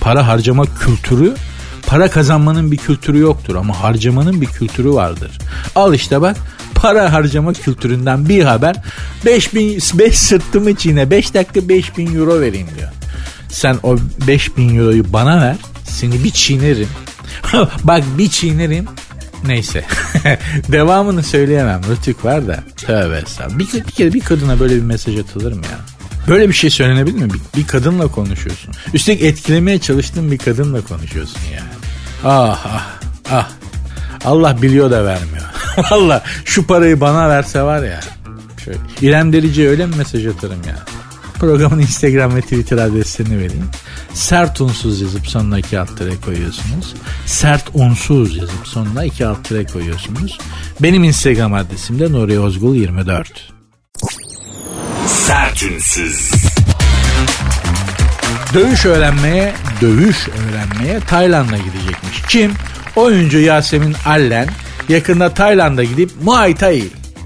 Para 0.00 0.26
harcama 0.26 0.64
kültürü 0.64 1.34
para 1.86 2.10
kazanmanın 2.10 2.72
bir 2.72 2.76
kültürü 2.76 3.18
yoktur 3.18 3.54
ama 3.54 3.82
harcamanın 3.82 4.40
bir 4.40 4.46
kültürü 4.46 4.92
vardır. 4.92 5.38
Al 5.74 5.94
işte 5.94 6.20
bak 6.20 6.36
para 6.74 7.12
harcama 7.12 7.52
kültüründen 7.52 8.28
bir 8.28 8.44
haber 8.44 8.76
5 9.26 9.54
bin 9.54 9.78
5 9.94 10.18
sırtımı 10.18 10.74
çiğne 10.74 11.10
5 11.10 11.34
dakika 11.34 11.68
5 11.68 11.98
bin 11.98 12.16
euro 12.16 12.40
vereyim 12.40 12.68
diyor. 12.78 12.90
Sen 13.48 13.76
o 13.82 13.96
5 14.26 14.56
bin 14.56 14.78
euroyu 14.78 15.12
bana 15.12 15.40
ver 15.40 15.56
seni 15.84 16.24
bir 16.24 16.30
çiğnerim 16.30 16.88
Bak 17.84 18.04
bir 18.18 18.28
çiğnerim. 18.28 18.86
Neyse. 19.46 19.84
Devamını 20.68 21.22
söyleyemem. 21.22 21.80
Rütük 21.90 22.24
var 22.24 22.48
da. 22.48 22.64
Tövbe. 22.76 23.22
Bir, 23.58 23.72
bir 23.72 23.90
kere 23.90 24.12
bir 24.12 24.20
kadına 24.20 24.60
böyle 24.60 24.76
bir 24.76 24.82
mesaj 24.82 25.18
atılır 25.18 25.52
mı 25.52 25.62
ya? 25.64 25.78
Böyle 26.28 26.48
bir 26.48 26.54
şey 26.54 26.70
söylenebilir 26.70 27.22
mi? 27.22 27.30
Bir, 27.32 27.60
bir 27.60 27.66
kadınla 27.66 28.08
konuşuyorsun. 28.08 28.74
Üstelik 28.94 29.22
etkilemeye 29.22 29.78
çalıştığın 29.78 30.30
bir 30.30 30.38
kadınla 30.38 30.80
konuşuyorsun 30.80 31.40
yani. 31.54 31.70
Ah 32.24 32.66
ah 32.66 32.86
ah. 33.30 33.50
Allah 34.24 34.62
biliyor 34.62 34.90
da 34.90 35.04
vermiyor. 35.04 35.44
Allah 35.90 36.22
şu 36.44 36.66
parayı 36.66 37.00
bana 37.00 37.28
verse 37.28 37.62
var 37.62 37.82
ya. 37.82 38.00
Şöyle, 38.64 38.78
İrem 39.00 39.32
Derici 39.32 39.68
öyle 39.68 39.86
mi 39.86 39.96
mesaj 39.96 40.26
atarım 40.26 40.62
ya? 40.68 40.93
Programın 41.38 41.78
Instagram 41.78 42.36
ve 42.36 42.40
Twitter 42.40 42.78
adreslerini 42.78 43.38
vereyim. 43.38 43.68
Sert 44.14 44.60
unsuz 44.60 45.00
yazıp 45.00 45.26
sonuna 45.26 45.58
iki 45.58 45.78
alt 45.78 45.98
tere 45.98 46.10
koyuyorsunuz. 46.24 46.94
Sert 47.26 47.64
unsuz 47.74 48.36
yazıp 48.36 48.66
sonuna 48.66 49.04
iki 49.04 49.26
alt 49.26 49.44
tere 49.44 49.64
koyuyorsunuz. 49.64 50.38
Benim 50.80 51.04
Instagram 51.04 51.54
adresim 51.54 52.00
de 52.00 52.12
Nuri 52.12 52.40
Ozgul 52.40 52.74
24. 52.74 53.52
Sert 55.06 55.62
unsuz. 55.62 56.30
Dövüş 58.54 58.84
öğrenmeye, 58.84 59.52
dövüş 59.80 60.28
öğrenmeye 60.28 61.00
Tayland'a 61.00 61.56
gidecekmiş. 61.56 62.22
Kim? 62.28 62.52
Oyuncu 62.96 63.38
Yasemin 63.38 63.96
Allen 64.06 64.48
yakında 64.88 65.34
Tayland'a 65.34 65.84
gidip 65.84 66.10
Muay 66.22 66.54
Thai 66.54 66.84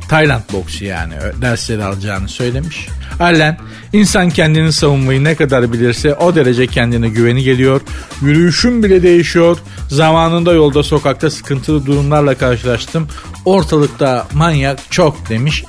Tayland 0.09 0.43
boksu 0.53 0.85
yani 0.85 1.15
dersleri 1.43 1.85
alacağını 1.85 2.29
söylemiş. 2.29 2.89
Allen 3.21 3.59
insan 3.93 4.31
kendini 4.31 4.73
savunmayı 4.73 5.25
ne 5.25 5.35
kadar 5.35 5.73
bilirse 5.73 6.15
o 6.15 6.35
derece 6.35 6.67
kendine 6.67 7.09
güveni 7.09 7.43
geliyor. 7.43 7.81
Yürüyüşüm 8.23 8.83
bile 8.83 9.03
değişiyor. 9.03 9.59
Zamanında 9.89 10.53
yolda 10.53 10.83
sokakta 10.83 11.31
sıkıntılı 11.31 11.87
durumlarla 11.87 12.35
karşılaştım. 12.35 13.09
Ortalıkta 13.45 14.27
manyak 14.33 14.79
çok 14.91 15.29
demiş 15.29 15.65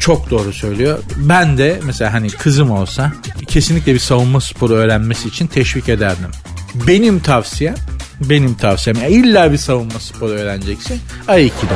çok 0.00 0.30
doğru 0.30 0.52
söylüyor. 0.52 0.98
Ben 1.16 1.58
de 1.58 1.80
mesela 1.84 2.12
hani 2.12 2.30
kızım 2.30 2.70
olsa 2.70 3.12
kesinlikle 3.46 3.94
bir 3.94 3.98
savunma 3.98 4.40
sporu 4.40 4.74
öğrenmesi 4.74 5.28
için 5.28 5.46
teşvik 5.46 5.88
ederdim. 5.88 6.30
Benim 6.74 7.20
tavsiyem, 7.20 7.74
benim 8.20 8.54
tavsiyem 8.54 9.02
yani 9.02 9.14
illa 9.14 9.52
bir 9.52 9.58
savunma 9.58 10.00
sporu 10.00 10.30
öğrenecekse 10.30 10.96
Aikido. 11.28 11.74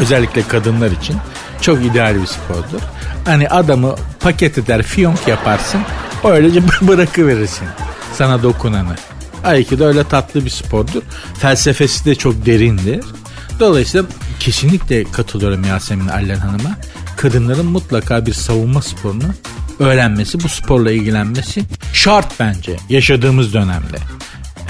Özellikle 0.00 0.42
kadınlar 0.42 0.90
için 0.90 1.16
çok 1.60 1.84
ideal 1.84 2.14
bir 2.22 2.26
spordur. 2.26 2.82
Hani 3.24 3.48
adamı 3.48 3.94
paket 4.20 4.58
eder, 4.58 4.82
fiyonk 4.82 5.28
yaparsın. 5.28 5.80
Öylece 6.24 6.62
bırakıverirsin 6.82 7.68
sana 8.14 8.42
dokunanı. 8.42 8.96
Aikido 9.44 9.84
öyle 9.84 10.04
tatlı 10.04 10.44
bir 10.44 10.50
spordur. 10.50 11.02
Felsefesi 11.38 12.04
de 12.04 12.14
çok 12.14 12.46
derindir. 12.46 13.04
Dolayısıyla 13.60 14.06
kesinlikle 14.40 15.04
katılıyorum 15.04 15.64
Yasemin 15.64 16.08
Allen 16.08 16.38
Hanım'a. 16.38 16.76
Kadınların 17.16 17.66
mutlaka 17.66 18.26
bir 18.26 18.32
savunma 18.32 18.82
sporunu 18.82 19.34
öğrenmesi, 19.78 20.44
bu 20.44 20.48
sporla 20.48 20.92
ilgilenmesi 20.92 21.62
şart 21.92 22.40
bence 22.40 22.76
yaşadığımız 22.88 23.54
dönemde. 23.54 23.98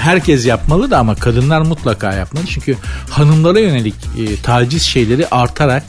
Herkes 0.02 0.46
yapmalı 0.46 0.90
da 0.90 0.98
ama 0.98 1.14
kadınlar 1.14 1.60
mutlaka 1.60 2.12
yapmalı. 2.12 2.44
Çünkü 2.46 2.76
hanımlara 3.10 3.60
yönelik 3.60 3.94
e, 4.18 4.42
taciz 4.42 4.82
şeyleri 4.82 5.28
artarak 5.28 5.84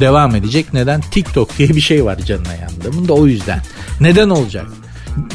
devam 0.00 0.34
edecek. 0.34 0.74
Neden? 0.74 1.00
TikTok 1.00 1.58
diye 1.58 1.68
bir 1.68 1.80
şey 1.80 2.04
var 2.04 2.18
canına 2.18 2.54
yanında. 2.54 2.92
Bunu 2.92 3.08
da 3.08 3.12
o 3.12 3.26
yüzden. 3.26 3.60
Neden 4.00 4.28
olacak? 4.28 4.66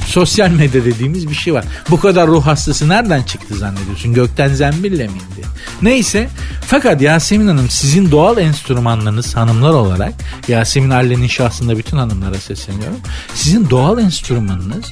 Sosyal 0.07 0.49
medya 0.49 0.85
dediğimiz 0.85 1.29
bir 1.29 1.35
şey 1.35 1.53
var. 1.53 1.65
Bu 1.89 1.99
kadar 1.99 2.27
ruh 2.27 2.45
hastası 2.45 2.89
nereden 2.89 3.23
çıktı 3.23 3.55
zannediyorsun? 3.55 4.13
Gökten 4.13 4.47
zembille 4.47 5.07
mi 5.07 5.13
indi? 5.13 5.47
Neyse 5.81 6.29
fakat 6.67 7.01
Yasemin 7.01 7.47
Hanım 7.47 7.69
sizin 7.69 8.11
doğal 8.11 8.37
enstrümanlarınız 8.37 9.35
hanımlar 9.35 9.73
olarak 9.73 10.13
Yasemin 10.47 10.89
Allen'in 10.89 11.27
şahsında 11.27 11.77
bütün 11.77 11.97
hanımlara 11.97 12.37
sesleniyorum. 12.37 12.99
Sizin 13.33 13.69
doğal 13.69 13.99
enstrümanınız 13.99 14.85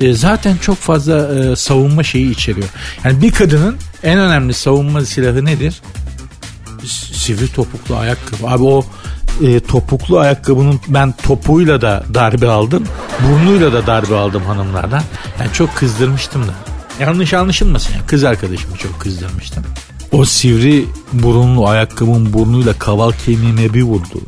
e, 0.00 0.12
zaten 0.12 0.56
çok 0.56 0.76
fazla 0.76 1.34
e, 1.34 1.56
savunma 1.56 2.02
şeyi 2.02 2.30
içeriyor. 2.30 2.68
Yani 3.04 3.22
bir 3.22 3.30
kadının 3.30 3.76
en 4.02 4.18
önemli 4.18 4.54
savunma 4.54 5.04
silahı 5.04 5.44
nedir? 5.44 5.82
Sivri 7.12 7.52
topuklu 7.52 7.96
ayakkabı. 7.96 8.46
Abi 8.46 8.64
o 8.64 8.84
e, 9.42 9.60
topuklu 9.60 10.18
ayakkabının 10.18 10.80
ben 10.88 11.12
topuyla 11.12 11.80
da 11.80 12.04
darbe 12.14 12.48
aldım. 12.48 12.84
Burnuyla 13.28 13.72
da 13.72 13.86
darbe 13.86 14.14
aldım 14.14 14.42
hanımlardan. 14.42 15.02
Yani 15.40 15.52
çok 15.52 15.76
kızdırmıştım 15.76 16.42
da. 16.42 16.52
Yanlış 17.00 17.34
anlaşılmasın 17.34 17.92
yani 17.92 18.06
kız 18.06 18.24
arkadaşımı 18.24 18.76
çok 18.76 19.00
kızdırmıştım. 19.00 19.64
O 20.12 20.24
sivri 20.24 20.84
burunlu 21.12 21.68
ayakkabının 21.68 22.32
burnuyla 22.32 22.72
kaval 22.72 23.12
kemiğime 23.26 23.74
bir 23.74 23.82
vurdu. 23.82 24.20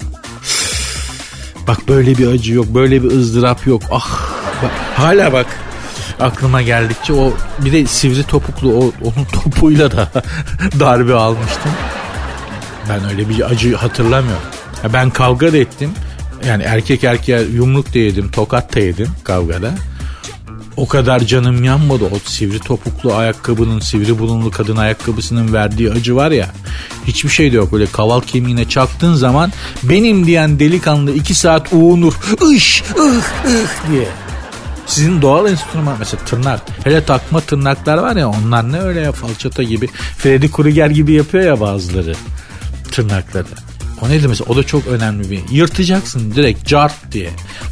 Bak 1.69 1.89
böyle 1.89 2.19
bir 2.19 2.27
acı 2.27 2.55
yok, 2.55 2.67
böyle 2.67 3.03
bir 3.03 3.11
ızdırap 3.11 3.67
yok. 3.67 3.83
Ah 3.91 4.31
bak, 4.63 4.71
hala 4.97 5.33
bak 5.33 5.47
aklıma 6.21 6.63
geldikçe 6.63 7.13
o 7.13 7.33
bir 7.59 7.73
de 7.73 7.87
sivri 7.87 8.23
topuklu 8.23 8.73
o, 8.73 8.93
onun 9.05 9.25
topuyla 9.33 9.91
da 9.91 10.09
darbe 10.81 11.15
almıştım. 11.15 11.73
Ben 12.89 13.11
öyle 13.11 13.29
bir 13.29 13.51
acı 13.51 13.77
hatırlamıyorum. 13.77 14.58
Ben 14.95 15.11
kavga 15.11 15.53
da 15.53 15.57
ettim. 15.57 15.91
Yani 16.47 16.63
erkek 16.63 17.05
erkeğe 17.05 17.43
yumruk 17.43 17.95
da 17.95 17.99
yedim, 17.99 18.31
tokat 18.31 18.75
da 18.75 18.81
yedim 18.81 19.09
kavgada. 19.25 19.75
O 20.77 20.89
kadar 20.89 21.21
canım 21.21 21.65
yanmadı. 21.65 22.05
O 22.05 22.19
sivri 22.25 22.59
topuklu 22.59 23.15
ayakkabının, 23.15 23.81
sivri 23.81 24.19
bulunlu 24.19 24.51
kadın 24.51 24.77
ayakkabısının 24.77 25.53
verdiği 25.53 25.91
acı 25.91 26.17
var 26.17 26.31
ya. 26.31 26.47
Hiçbir 27.07 27.29
şey 27.29 27.53
de 27.53 27.57
yok. 27.57 27.73
Böyle 27.73 27.87
kaval 27.87 28.21
kemiğine 28.21 28.69
çaktığın 28.69 29.15
zaman 29.15 29.53
benim 29.83 30.27
diyen 30.27 30.59
delikanlı 30.59 31.13
iki 31.13 31.35
saat 31.35 31.73
uğunur. 31.73 32.15
Iş, 32.55 32.83
ıh, 32.99 33.23
ıh 33.47 33.91
diye. 33.91 34.09
Sizin 34.87 35.23
doğal 35.23 35.51
enstrüman 35.51 35.97
mesela 35.99 36.25
tırnak. 36.25 36.61
Hele 36.85 37.05
takma 37.05 37.41
tırnaklar 37.41 37.99
var 37.99 38.17
ya 38.17 38.29
onlar 38.29 38.73
ne 38.73 38.81
öyle 38.81 39.01
ya 39.01 39.13
falçata 39.13 39.63
gibi. 39.63 39.89
Freddy 40.19 40.49
Krueger 40.49 40.91
gibi 40.91 41.13
yapıyor 41.13 41.45
ya 41.45 41.61
bazıları 41.61 42.15
tırnakları. 42.93 43.68
O 44.03 44.09
neydi 44.09 44.29
mesela 44.29 44.53
o 44.53 44.57
da 44.57 44.63
çok 44.63 44.87
önemli 44.87 45.31
bir. 45.31 45.41
Yırtacaksın 45.51 46.33
direkt 46.35 46.67
cart 46.67 47.13
diye. 47.13 47.31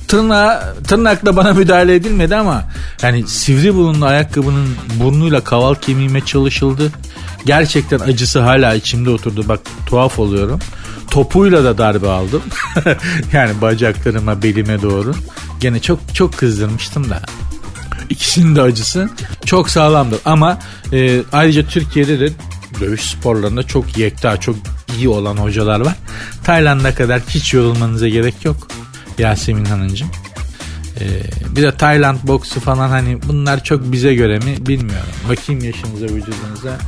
Tırnağa, 0.09 0.75
tırnakla 0.89 1.37
bana 1.37 1.53
müdahale 1.53 1.95
edilmedi 1.95 2.37
ama 2.37 2.65
yani 3.03 3.29
sivri 3.29 3.75
bulunlu 3.75 4.07
ayakkabının 4.07 4.69
burnuyla 5.01 5.45
kaval 5.45 5.75
kemiğime 5.75 6.21
çalışıldı. 6.21 6.93
Gerçekten 7.47 7.99
acısı 7.99 8.41
hala 8.41 8.75
içimde 8.75 9.11
oturdu. 9.11 9.49
Bak 9.49 9.61
tuhaf 9.87 10.19
oluyorum. 10.19 10.61
Topuyla 11.11 11.65
da 11.65 11.79
darbe 11.79 12.09
aldım. 12.09 12.43
yani 13.33 13.61
bacaklarıma 13.61 14.43
belime 14.43 14.83
doğru. 14.83 15.15
Gene 15.61 15.81
çok 15.81 16.15
çok 16.15 16.37
kızdırmıştım 16.37 17.11
da. 17.11 17.23
İkisinin 18.11 18.57
de 18.57 18.62
acısı 18.62 19.09
çok 19.45 19.71
sağlamdır. 19.71 20.19
Ama 20.25 20.59
e, 20.93 21.23
ayrıca 21.33 21.67
Türkiye'de 21.67 22.21
de 22.21 22.33
dövüş 22.81 23.01
sporlarında 23.01 23.62
çok 23.62 23.99
yekta, 23.99 24.37
çok 24.37 24.57
iyi 24.96 25.09
olan 25.09 25.37
hocalar 25.37 25.80
var. 25.80 25.94
Tayland'a 26.44 26.94
kadar 26.94 27.20
hiç 27.28 27.54
yorulmanıza 27.54 28.09
gerek 28.09 28.44
yok 28.44 28.68
Yasemin 29.18 29.64
Hanımcığım. 29.64 30.11
Ee, 31.00 31.06
bir 31.56 31.62
de 31.62 31.76
Tayland 31.76 32.18
boksu 32.22 32.61
falan 32.61 32.88
hani 32.88 33.22
bunlar 33.22 33.64
çok 33.64 33.92
bize 33.92 34.14
göre 34.14 34.38
mi 34.38 34.66
bilmiyorum. 34.66 35.12
Bakayım 35.28 35.64
yaşınıza 35.64 36.04
vücudunuza. 36.04 36.78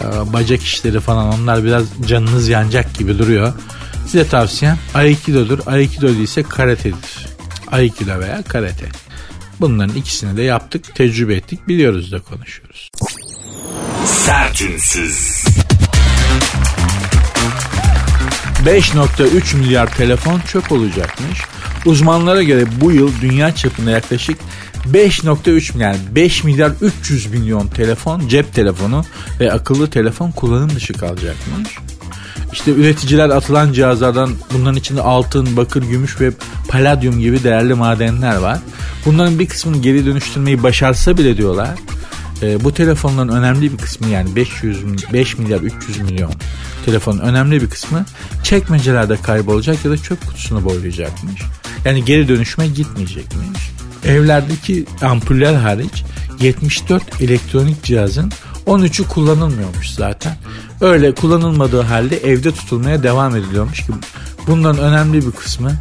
Ee, 0.00 0.32
bacak 0.32 0.62
işleri 0.62 1.00
falan 1.00 1.40
onlar 1.40 1.64
biraz 1.64 1.84
canınız 2.06 2.48
yanacak 2.48 2.98
gibi 2.98 3.18
duruyor. 3.18 3.52
Size 4.06 4.28
tavsiyem 4.28 4.78
Aikido'dur. 4.94 5.58
Aikido 5.66 6.08
değilse 6.08 6.42
karatedir. 6.42 7.26
Aikido 7.70 8.20
veya 8.20 8.42
karate. 8.42 8.86
Bunların 9.60 9.96
ikisini 9.96 10.36
de 10.36 10.42
yaptık, 10.42 10.94
tecrübe 10.94 11.34
ettik, 11.34 11.68
biliyoruz 11.68 12.12
da 12.12 12.20
konuşuyoruz. 12.20 12.90
Sertünsüz. 14.04 15.44
5.3 18.66 19.56
milyar 19.56 19.96
telefon 19.96 20.40
çöp 20.40 20.72
olacakmış. 20.72 21.40
Uzmanlara 21.86 22.42
göre 22.42 22.64
bu 22.80 22.92
yıl 22.92 23.10
dünya 23.20 23.54
çapında 23.54 23.90
yaklaşık 23.90 24.38
5.3 24.86 25.74
milyar 25.74 25.96
5 26.14 26.44
milyar 26.44 26.72
300 26.80 27.26
milyon 27.26 27.66
telefon, 27.66 28.28
cep 28.28 28.54
telefonu 28.54 29.04
ve 29.40 29.52
akıllı 29.52 29.90
telefon 29.90 30.30
kullanım 30.30 30.70
dışı 30.76 30.92
kalacakmış. 30.92 31.78
İşte 32.52 32.70
üreticiler 32.70 33.30
atılan 33.30 33.72
cihazlardan 33.72 34.30
bunların 34.52 34.76
içinde 34.76 35.02
altın, 35.02 35.56
bakır, 35.56 35.82
gümüş 35.82 36.20
ve 36.20 36.30
paladyum 36.68 37.20
gibi 37.20 37.42
değerli 37.44 37.74
madenler 37.74 38.36
var. 38.36 38.58
Bunların 39.06 39.38
bir 39.38 39.46
kısmını 39.46 39.82
geri 39.82 40.06
dönüştürmeyi 40.06 40.62
başarsa 40.62 41.18
bile 41.18 41.36
diyorlar. 41.36 41.70
E, 42.42 42.64
bu 42.64 42.74
telefonların 42.74 43.28
önemli 43.28 43.72
bir 43.72 43.78
kısmı 43.78 44.08
yani 44.08 44.36
500 44.36 45.12
5 45.12 45.38
milyar 45.38 45.60
300 45.60 45.98
milyon 45.98 46.32
telefonun 46.84 47.18
önemli 47.18 47.62
bir 47.62 47.70
kısmı 47.70 48.04
çekmecelerde 48.42 49.16
kaybolacak 49.16 49.84
ya 49.84 49.90
da 49.90 49.96
çöp 49.96 50.26
kutusunu 50.26 50.64
boylayacakmış. 50.64 51.42
Yani 51.84 52.04
geri 52.04 52.28
dönüşme 52.28 52.66
gitmeyecekmiş. 52.66 53.70
Evlerdeki 54.04 54.86
ampuller 55.02 55.54
hariç 55.54 56.04
74 56.40 57.22
elektronik 57.22 57.82
cihazın 57.82 58.32
13'ü 58.66 59.08
kullanılmıyormuş 59.08 59.90
zaten. 59.90 60.36
Öyle 60.80 61.14
kullanılmadığı 61.14 61.80
halde 61.82 62.16
evde 62.16 62.52
tutulmaya 62.52 63.02
devam 63.02 63.36
ediliyormuş 63.36 63.86
ki 63.86 63.92
bunların 64.46 64.84
önemli 64.84 65.26
bir 65.26 65.32
kısmı 65.32 65.72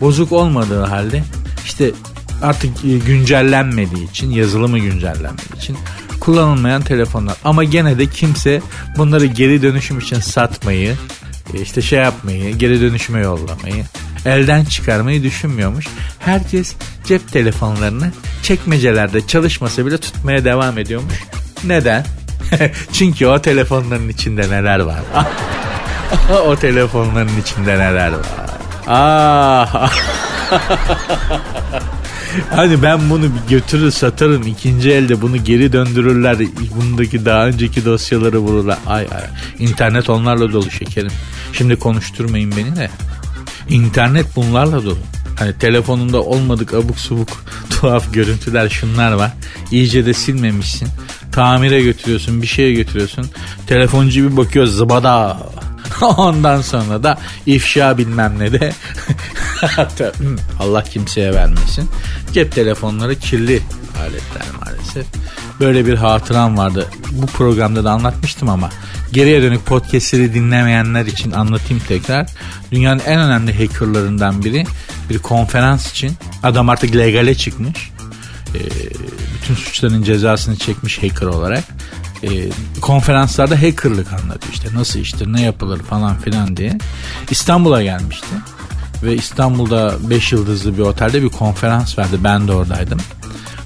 bozuk 0.00 0.32
olmadığı 0.32 0.82
halde 0.82 1.24
işte 1.64 1.90
artık 2.42 2.82
güncellenmediği 3.06 4.10
için 4.10 4.30
yazılımı 4.30 4.78
güncellenmediği 4.78 5.56
için 5.56 5.76
kullanılmayan 6.24 6.82
telefonlar. 6.82 7.36
Ama 7.44 7.64
gene 7.64 7.98
de 7.98 8.06
kimse 8.06 8.60
bunları 8.96 9.26
geri 9.26 9.62
dönüşüm 9.62 9.98
için 9.98 10.20
satmayı, 10.20 10.96
işte 11.54 11.82
şey 11.82 11.98
yapmayı, 11.98 12.58
geri 12.58 12.80
dönüşüme 12.80 13.20
yollamayı, 13.20 13.84
elden 14.26 14.64
çıkarmayı 14.64 15.22
düşünmüyormuş. 15.22 15.86
Herkes 16.18 16.74
cep 17.04 17.32
telefonlarını 17.32 18.10
çekmecelerde 18.42 19.26
çalışmasa 19.26 19.86
bile 19.86 19.98
tutmaya 19.98 20.44
devam 20.44 20.78
ediyormuş. 20.78 21.24
Neden? 21.64 22.04
Çünkü 22.92 23.26
o 23.26 23.42
telefonların 23.42 24.08
içinde 24.08 24.50
neler 24.50 24.78
var? 24.78 25.00
o 26.46 26.56
telefonların 26.56 27.40
içinde 27.42 27.78
neler 27.78 28.12
var? 28.12 28.26
Ah. 28.86 29.92
Hani 32.50 32.82
ben 32.82 33.10
bunu 33.10 33.26
götürür 33.48 33.90
satarım 33.90 34.46
ikinci 34.46 34.90
elde 34.90 35.22
bunu 35.22 35.44
geri 35.44 35.72
döndürürler. 35.72 36.38
Bundaki 36.76 37.24
daha 37.24 37.46
önceki 37.46 37.84
dosyaları 37.84 38.42
bulurlar. 38.42 38.78
Ay 38.86 39.02
ay. 39.02 39.24
İnternet 39.58 40.10
onlarla 40.10 40.52
dolu 40.52 40.70
şekerim. 40.70 41.12
Şimdi 41.52 41.76
konuşturmayın 41.76 42.54
beni 42.56 42.76
de. 42.76 42.90
İnternet 43.68 44.36
bunlarla 44.36 44.84
dolu. 44.84 44.98
Hani 45.38 45.58
telefonunda 45.58 46.22
olmadık 46.22 46.74
abuk 46.74 46.98
subuk 46.98 47.28
tuhaf 47.70 48.14
görüntüler 48.14 48.68
şunlar 48.68 49.12
var. 49.12 49.32
İyice 49.70 50.06
de 50.06 50.14
silmemişsin. 50.14 50.88
Tamire 51.32 51.82
götürüyorsun 51.82 52.42
bir 52.42 52.46
şeye 52.46 52.72
götürüyorsun. 52.72 53.30
Telefoncu 53.66 54.30
bir 54.30 54.36
bakıyor 54.36 54.66
zıbada. 54.66 55.38
Ondan 56.16 56.60
sonra 56.60 57.02
da 57.02 57.18
ifşa 57.46 57.98
bilmem 57.98 58.38
ne 58.38 58.52
de 58.52 58.72
Allah 60.60 60.84
kimseye 60.84 61.34
vermesin. 61.34 61.88
Cep 62.32 62.52
telefonları 62.52 63.18
kirli 63.18 63.62
aletler 64.00 64.46
maalesef. 64.60 65.06
Böyle 65.60 65.86
bir 65.86 65.94
hatıram 65.94 66.58
vardı. 66.58 66.86
Bu 67.12 67.26
programda 67.26 67.84
da 67.84 67.90
anlatmıştım 67.90 68.48
ama 68.48 68.70
geriye 69.12 69.42
dönük 69.42 69.66
podcastleri 69.66 70.34
dinlemeyenler 70.34 71.06
için 71.06 71.30
anlatayım 71.30 71.82
tekrar. 71.88 72.26
Dünyanın 72.72 73.02
en 73.06 73.20
önemli 73.20 73.58
hackerlarından 73.58 74.44
biri 74.44 74.64
bir 75.10 75.18
konferans 75.18 75.90
için 75.90 76.12
adam 76.42 76.68
artık 76.68 76.96
legale 76.96 77.34
çıkmış. 77.34 77.90
Ee, 78.54 78.58
bütün 79.34 79.54
suçların 79.54 80.02
cezasını 80.02 80.56
çekmiş 80.56 81.02
hacker 81.02 81.26
olarak. 81.26 81.64
Ee, 82.24 82.50
konferanslarda 82.80 83.62
hackerlık 83.62 84.12
anlatıyor 84.12 84.52
işte 84.52 84.68
nasıl 84.74 84.98
iştir 84.98 85.32
ne 85.32 85.42
yapılır 85.42 85.82
falan 85.82 86.18
filan 86.18 86.56
diye. 86.56 86.78
İstanbul'a 87.30 87.82
gelmişti 87.82 88.34
ve 89.02 89.14
İstanbul'da 89.14 89.94
5 90.10 90.32
yıldızlı 90.32 90.76
bir 90.78 90.82
otelde 90.82 91.22
bir 91.22 91.28
konferans 91.28 91.98
verdi. 91.98 92.16
Ben 92.24 92.48
de 92.48 92.52
oradaydım. 92.52 93.00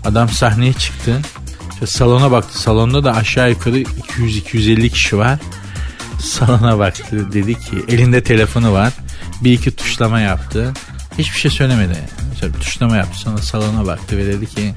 Adam 0.05 0.29
sahneye 0.29 0.73
çıktı. 0.73 1.21
İşte 1.73 1.87
salona 1.87 2.31
baktı. 2.31 2.61
Salonda 2.61 3.05
da 3.05 3.17
aşağı 3.17 3.51
yukarı 3.51 3.79
200-250 3.79 4.89
kişi 4.89 5.19
var. 5.19 5.39
Salona 6.21 6.79
baktı. 6.79 7.33
Dedi 7.33 7.55
ki 7.55 7.85
elinde 7.89 8.23
telefonu 8.23 8.73
var. 8.73 8.93
Bir 9.41 9.53
iki 9.53 9.71
tuşlama 9.71 10.21
yaptı. 10.21 10.73
Hiçbir 11.19 11.39
şey 11.39 11.51
söylemedi. 11.51 11.99
Şöyle 12.41 12.53
tuşlama 12.53 12.97
yaptı. 12.97 13.19
Sonra 13.19 13.39
salona 13.39 13.87
baktı 13.87 14.17
ve 14.17 14.27
dedi 14.27 14.47
ki 14.47 14.75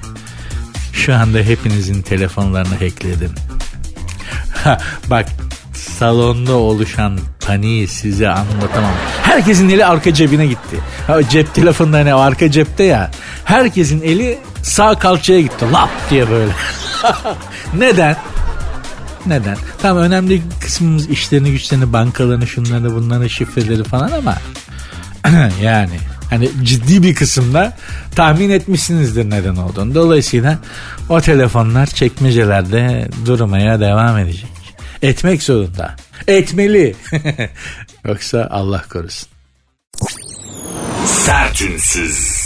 şu 0.93 1.15
anda 1.15 1.37
hepinizin 1.37 2.01
telefonlarını 2.01 2.73
hackledim. 2.73 3.31
Bak 5.09 5.25
salonda 5.73 6.53
oluşan 6.53 7.19
paniği 7.45 7.87
size 7.87 8.29
anlatamam. 8.29 8.91
Herkesin 9.23 9.69
eli 9.69 9.85
arka 9.85 10.13
cebine 10.13 10.47
gitti. 10.47 10.77
Ha, 11.07 11.29
cep 11.29 11.53
telefonunda 11.53 11.99
ne 11.99 12.13
arka 12.13 12.51
cepte 12.51 12.83
ya. 12.83 13.11
Herkesin 13.45 14.01
eli 14.01 14.39
sağ 14.63 14.99
kalçaya 14.99 15.41
gitti. 15.41 15.65
Lap 15.73 15.89
diye 16.09 16.29
böyle. 16.29 16.51
Neden? 17.77 18.15
Neden? 19.25 19.57
Tamam 19.81 20.03
önemli 20.03 20.41
kısmımız 20.59 21.09
işlerini 21.09 21.51
güçlerini 21.51 21.93
bankalarını 21.93 22.47
şunları 22.47 22.95
bunları 22.95 23.29
şifreleri 23.29 23.83
falan 23.83 24.11
ama 24.11 24.37
yani 25.61 25.97
hani 26.31 26.49
ciddi 26.63 27.03
bir 27.03 27.15
kısımda 27.15 27.77
tahmin 28.15 28.49
etmişsinizdir 28.49 29.29
neden 29.29 29.55
olduğunu. 29.55 29.95
Dolayısıyla 29.95 30.59
o 31.09 31.21
telefonlar 31.21 31.85
çekmecelerde 31.87 33.09
durmaya 33.25 33.79
devam 33.79 34.17
edecek. 34.17 34.49
Etmek 35.01 35.43
zorunda. 35.43 35.95
Etmeli. 36.27 36.95
Yoksa 38.07 38.47
Allah 38.51 38.83
korusun. 38.89 39.29
Sertünsüz. 41.05 42.41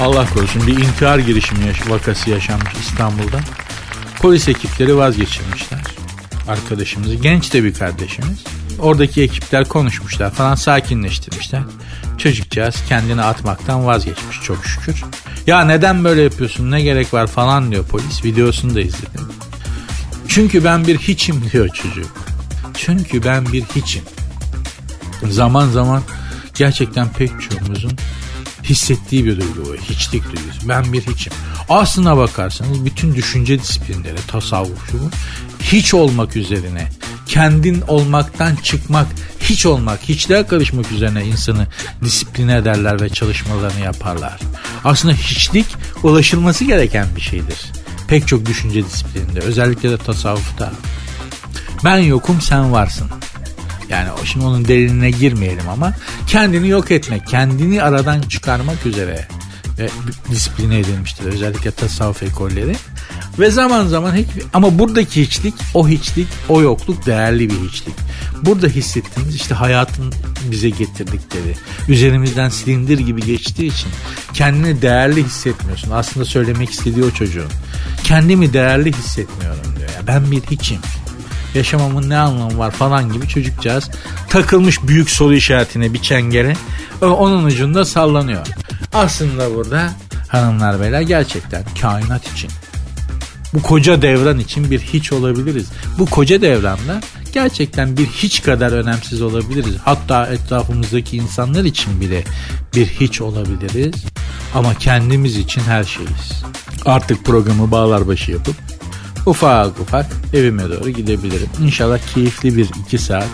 Allah 0.00 0.26
korusun 0.34 0.66
bir 0.66 0.72
intihar 0.78 1.18
girişimi 1.18 1.66
yaş- 1.66 1.90
vakası 1.90 2.30
yaşanmış 2.30 2.72
İstanbul'da. 2.80 3.40
Polis 4.20 4.48
ekipleri 4.48 4.96
vazgeçirmişler 4.96 5.80
arkadaşımızı. 6.48 7.14
Genç 7.14 7.52
de 7.52 7.64
bir 7.64 7.74
kardeşimiz. 7.74 8.44
Oradaki 8.78 9.22
ekipler 9.22 9.64
konuşmuşlar 9.68 10.30
falan 10.30 10.54
sakinleştirmişler. 10.54 11.62
Çocukcağız 12.18 12.76
kendini 12.88 13.22
atmaktan 13.22 13.86
vazgeçmiş 13.86 14.42
çok 14.42 14.66
şükür. 14.66 15.04
Ya 15.46 15.64
neden 15.64 16.04
böyle 16.04 16.22
yapıyorsun 16.22 16.70
ne 16.70 16.82
gerek 16.82 17.14
var 17.14 17.26
falan 17.26 17.70
diyor 17.70 17.84
polis 17.84 18.24
videosunu 18.24 18.74
da 18.74 18.80
izledim. 18.80 19.28
Çünkü 20.28 20.64
ben 20.64 20.86
bir 20.86 20.98
hiçim 20.98 21.50
diyor 21.52 21.68
çocuk. 21.68 22.10
Çünkü 22.74 23.24
ben 23.24 23.52
bir 23.52 23.62
hiçim. 23.62 24.02
Zaman 25.30 25.68
zaman 25.68 26.02
gerçekten 26.54 27.08
pek 27.08 27.30
çoğumuzun 27.40 27.92
hissettiği 28.64 29.24
bir 29.24 29.40
duygu 29.40 29.64
bu. 29.66 29.74
Hiçlik 29.76 30.24
duygusu. 30.24 30.68
Ben 30.68 30.92
bir 30.92 31.02
hiçim. 31.02 31.32
Aslına 31.68 32.16
bakarsanız 32.16 32.84
bütün 32.84 33.14
düşünce 33.14 33.58
disiplinleri, 33.58 34.16
tasavvuf 34.28 34.90
şu 34.90 35.10
hiç 35.60 35.94
olmak 35.94 36.36
üzerine, 36.36 36.88
kendin 37.26 37.80
olmaktan 37.80 38.56
çıkmak, 38.56 39.06
hiç 39.40 39.66
olmak, 39.66 40.00
hiçliğe 40.02 40.46
karışmak 40.46 40.92
üzerine 40.92 41.24
insanı 41.24 41.66
disipline 42.02 42.56
ederler 42.56 43.00
ve 43.00 43.08
çalışmalarını 43.08 43.80
yaparlar. 43.80 44.40
Aslında 44.84 45.14
hiçlik 45.14 45.66
ulaşılması 46.02 46.64
gereken 46.64 47.06
bir 47.16 47.20
şeydir. 47.20 47.72
Pek 48.08 48.28
çok 48.28 48.46
düşünce 48.46 48.84
disiplininde, 48.84 49.40
özellikle 49.40 49.90
de 49.90 49.96
tasavvufta. 49.96 50.72
Ben 51.84 51.98
yokum, 51.98 52.40
sen 52.40 52.72
varsın. 52.72 53.10
Yani 53.88 54.08
şimdi 54.24 54.46
onun 54.46 54.68
derinine 54.68 55.10
girmeyelim 55.10 55.68
ama 55.68 55.94
kendini 56.26 56.68
yok 56.68 56.90
etmek, 56.90 57.26
kendini 57.26 57.82
aradan 57.82 58.22
çıkarmak 58.22 58.86
üzere 58.86 59.28
ve 59.78 59.88
disipline 60.30 60.78
edilmiştir. 60.78 61.24
Özellikle 61.24 61.70
tasavvuf 61.70 62.22
ekolleri. 62.22 62.76
Ve 63.38 63.50
zaman 63.50 63.86
zaman 63.86 64.16
hiç, 64.16 64.26
ama 64.52 64.78
buradaki 64.78 65.22
hiçlik, 65.22 65.54
o 65.74 65.88
hiçlik, 65.88 66.28
o 66.48 66.62
yokluk 66.62 67.06
değerli 67.06 67.50
bir 67.50 67.68
hiçlik. 67.68 67.94
Burada 68.42 68.66
hissettiğimiz 68.66 69.34
işte 69.34 69.54
hayatın 69.54 70.14
bize 70.50 70.68
getirdikleri, 70.68 71.56
üzerimizden 71.88 72.48
silindir 72.48 72.98
gibi 72.98 73.22
geçtiği 73.22 73.66
için 73.66 73.88
kendini 74.32 74.82
değerli 74.82 75.24
hissetmiyorsun. 75.24 75.90
Aslında 75.90 76.24
söylemek 76.26 76.70
istediği 76.70 77.04
o 77.04 77.10
çocuğun. 77.10 77.50
Kendimi 78.04 78.52
değerli 78.52 78.92
hissetmiyorum 78.92 79.76
diyor. 79.78 79.88
Ya. 79.88 80.06
Ben 80.06 80.30
bir 80.30 80.42
hiçim 80.42 80.78
yaşamamın 81.54 82.10
ne 82.10 82.18
anlamı 82.18 82.58
var 82.58 82.70
falan 82.70 83.12
gibi 83.12 83.28
çocukcağız 83.28 83.90
takılmış 84.28 84.82
büyük 84.82 85.10
soru 85.10 85.34
işaretine 85.34 85.92
bir 85.92 86.02
çengere 86.02 86.56
onun 87.00 87.44
ucunda 87.44 87.84
sallanıyor. 87.84 88.46
Aslında 88.92 89.54
burada 89.54 89.92
hanımlar 90.28 90.80
beyler 90.80 91.00
gerçekten 91.00 91.64
kainat 91.80 92.32
için 92.32 92.50
bu 93.54 93.62
koca 93.62 94.02
devran 94.02 94.38
için 94.38 94.70
bir 94.70 94.80
hiç 94.80 95.12
olabiliriz. 95.12 95.66
Bu 95.98 96.06
koca 96.06 96.40
devranda 96.40 97.00
gerçekten 97.32 97.96
bir 97.96 98.06
hiç 98.06 98.42
kadar 98.42 98.72
önemsiz 98.72 99.22
olabiliriz. 99.22 99.74
Hatta 99.84 100.26
etrafımızdaki 100.26 101.16
insanlar 101.16 101.64
için 101.64 102.00
bile 102.00 102.24
bir 102.74 102.86
hiç 102.86 103.20
olabiliriz. 103.20 104.04
Ama 104.54 104.74
kendimiz 104.74 105.36
için 105.36 105.60
her 105.60 105.84
şeyiz. 105.84 106.42
Artık 106.86 107.24
programı 107.24 107.70
bağlar 107.70 108.08
başı 108.08 108.32
yapıp 108.32 108.56
ufak 109.26 109.80
ufak 109.80 110.06
evime 110.34 110.62
doğru 110.62 110.90
gidebilirim. 110.90 111.48
İnşallah 111.62 111.98
keyifli 112.14 112.56
bir 112.56 112.68
iki 112.84 112.98
saat 112.98 113.28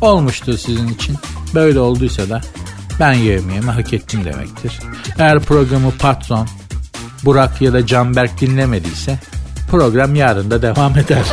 olmuştur 0.00 0.58
sizin 0.58 0.88
için. 0.88 1.16
Böyle 1.54 1.80
olduysa 1.80 2.28
da 2.28 2.40
ben 3.00 3.12
yemeğimi 3.12 3.70
hak 3.70 3.92
ettim 3.92 4.24
demektir. 4.24 4.78
Eğer 5.18 5.40
programı 5.40 5.90
patron 5.90 6.48
Burak 7.24 7.62
ya 7.62 7.72
da 7.72 7.86
Canberk 7.86 8.40
dinlemediyse 8.40 9.18
program 9.70 10.14
yarın 10.14 10.50
da 10.50 10.62
devam 10.62 10.98
eder. 10.98 11.24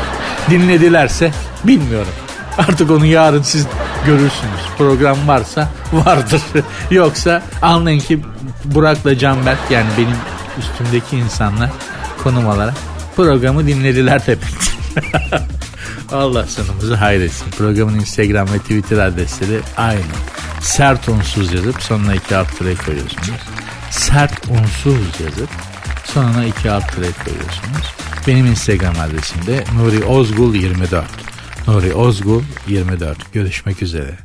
Dinledilerse 0.50 1.32
bilmiyorum. 1.64 2.14
Artık 2.58 2.92
onu 2.92 3.06
yarın 3.06 3.42
siz 3.42 3.68
görürsünüz. 4.06 4.62
Program 4.78 5.28
varsa 5.28 5.70
vardır. 5.94 6.42
Yoksa 6.92 7.42
anlayın 7.62 8.00
ki 8.00 8.20
Burak'la 8.66 9.18
Canberk 9.18 9.60
yani 9.70 9.88
benim 9.98 10.18
üstümdeki 10.60 11.18
insanlar 11.18 11.70
konum 12.24 12.48
olarak 12.48 12.74
programı 13.16 13.68
dinlediler 13.68 14.26
demektir. 14.28 14.76
Allah 16.12 16.46
sonumuzu 16.46 16.96
hayretsin. 16.96 17.52
Programın 17.52 17.96
Instagram 17.96 18.48
ve 18.54 18.60
Twitter 18.60 18.98
adresleri 18.98 19.60
aynı. 19.78 20.02
Sert 20.62 21.10
unsuz 21.10 21.54
yazıp 21.54 21.82
sonuna 21.82 22.16
iki 22.16 22.36
alt 22.36 22.58
tere 22.60 22.76
koyuyorsunuz. 22.76 23.42
Sert 23.92 24.48
unsuz 24.50 25.20
yazıp 25.26 25.50
sonuna 26.04 26.46
iki 26.46 26.72
alt 26.72 26.96
tere 26.96 27.08
koyuyorsunuz. 27.26 28.05
Benim 28.28 28.46
Instagram 28.46 28.96
adresim 29.00 29.46
de 29.48 29.64
Nuri 29.78 30.06
Ozgul 30.06 30.56
24. 30.56 31.06
Nuri 31.68 31.94
Ozgul 31.94 32.42
24. 32.68 33.34
Görüşmek 33.34 33.84
üzere. 33.84 34.18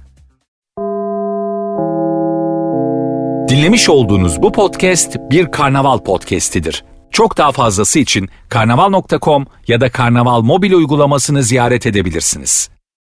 Dinlemiş 3.48 3.88
olduğunuz 3.88 4.42
bu 4.42 4.52
podcast 4.52 5.16
bir 5.30 5.50
karnaval 5.50 5.98
podcastidir. 5.98 6.84
Çok 7.10 7.38
daha 7.38 7.52
fazlası 7.52 7.98
için 7.98 8.28
karnaval.com 8.48 9.46
ya 9.68 9.80
da 9.80 9.90
karnaval 9.90 10.40
mobil 10.40 10.72
uygulamasını 10.72 11.42
ziyaret 11.42 11.86
edebilirsiniz. 11.86 12.70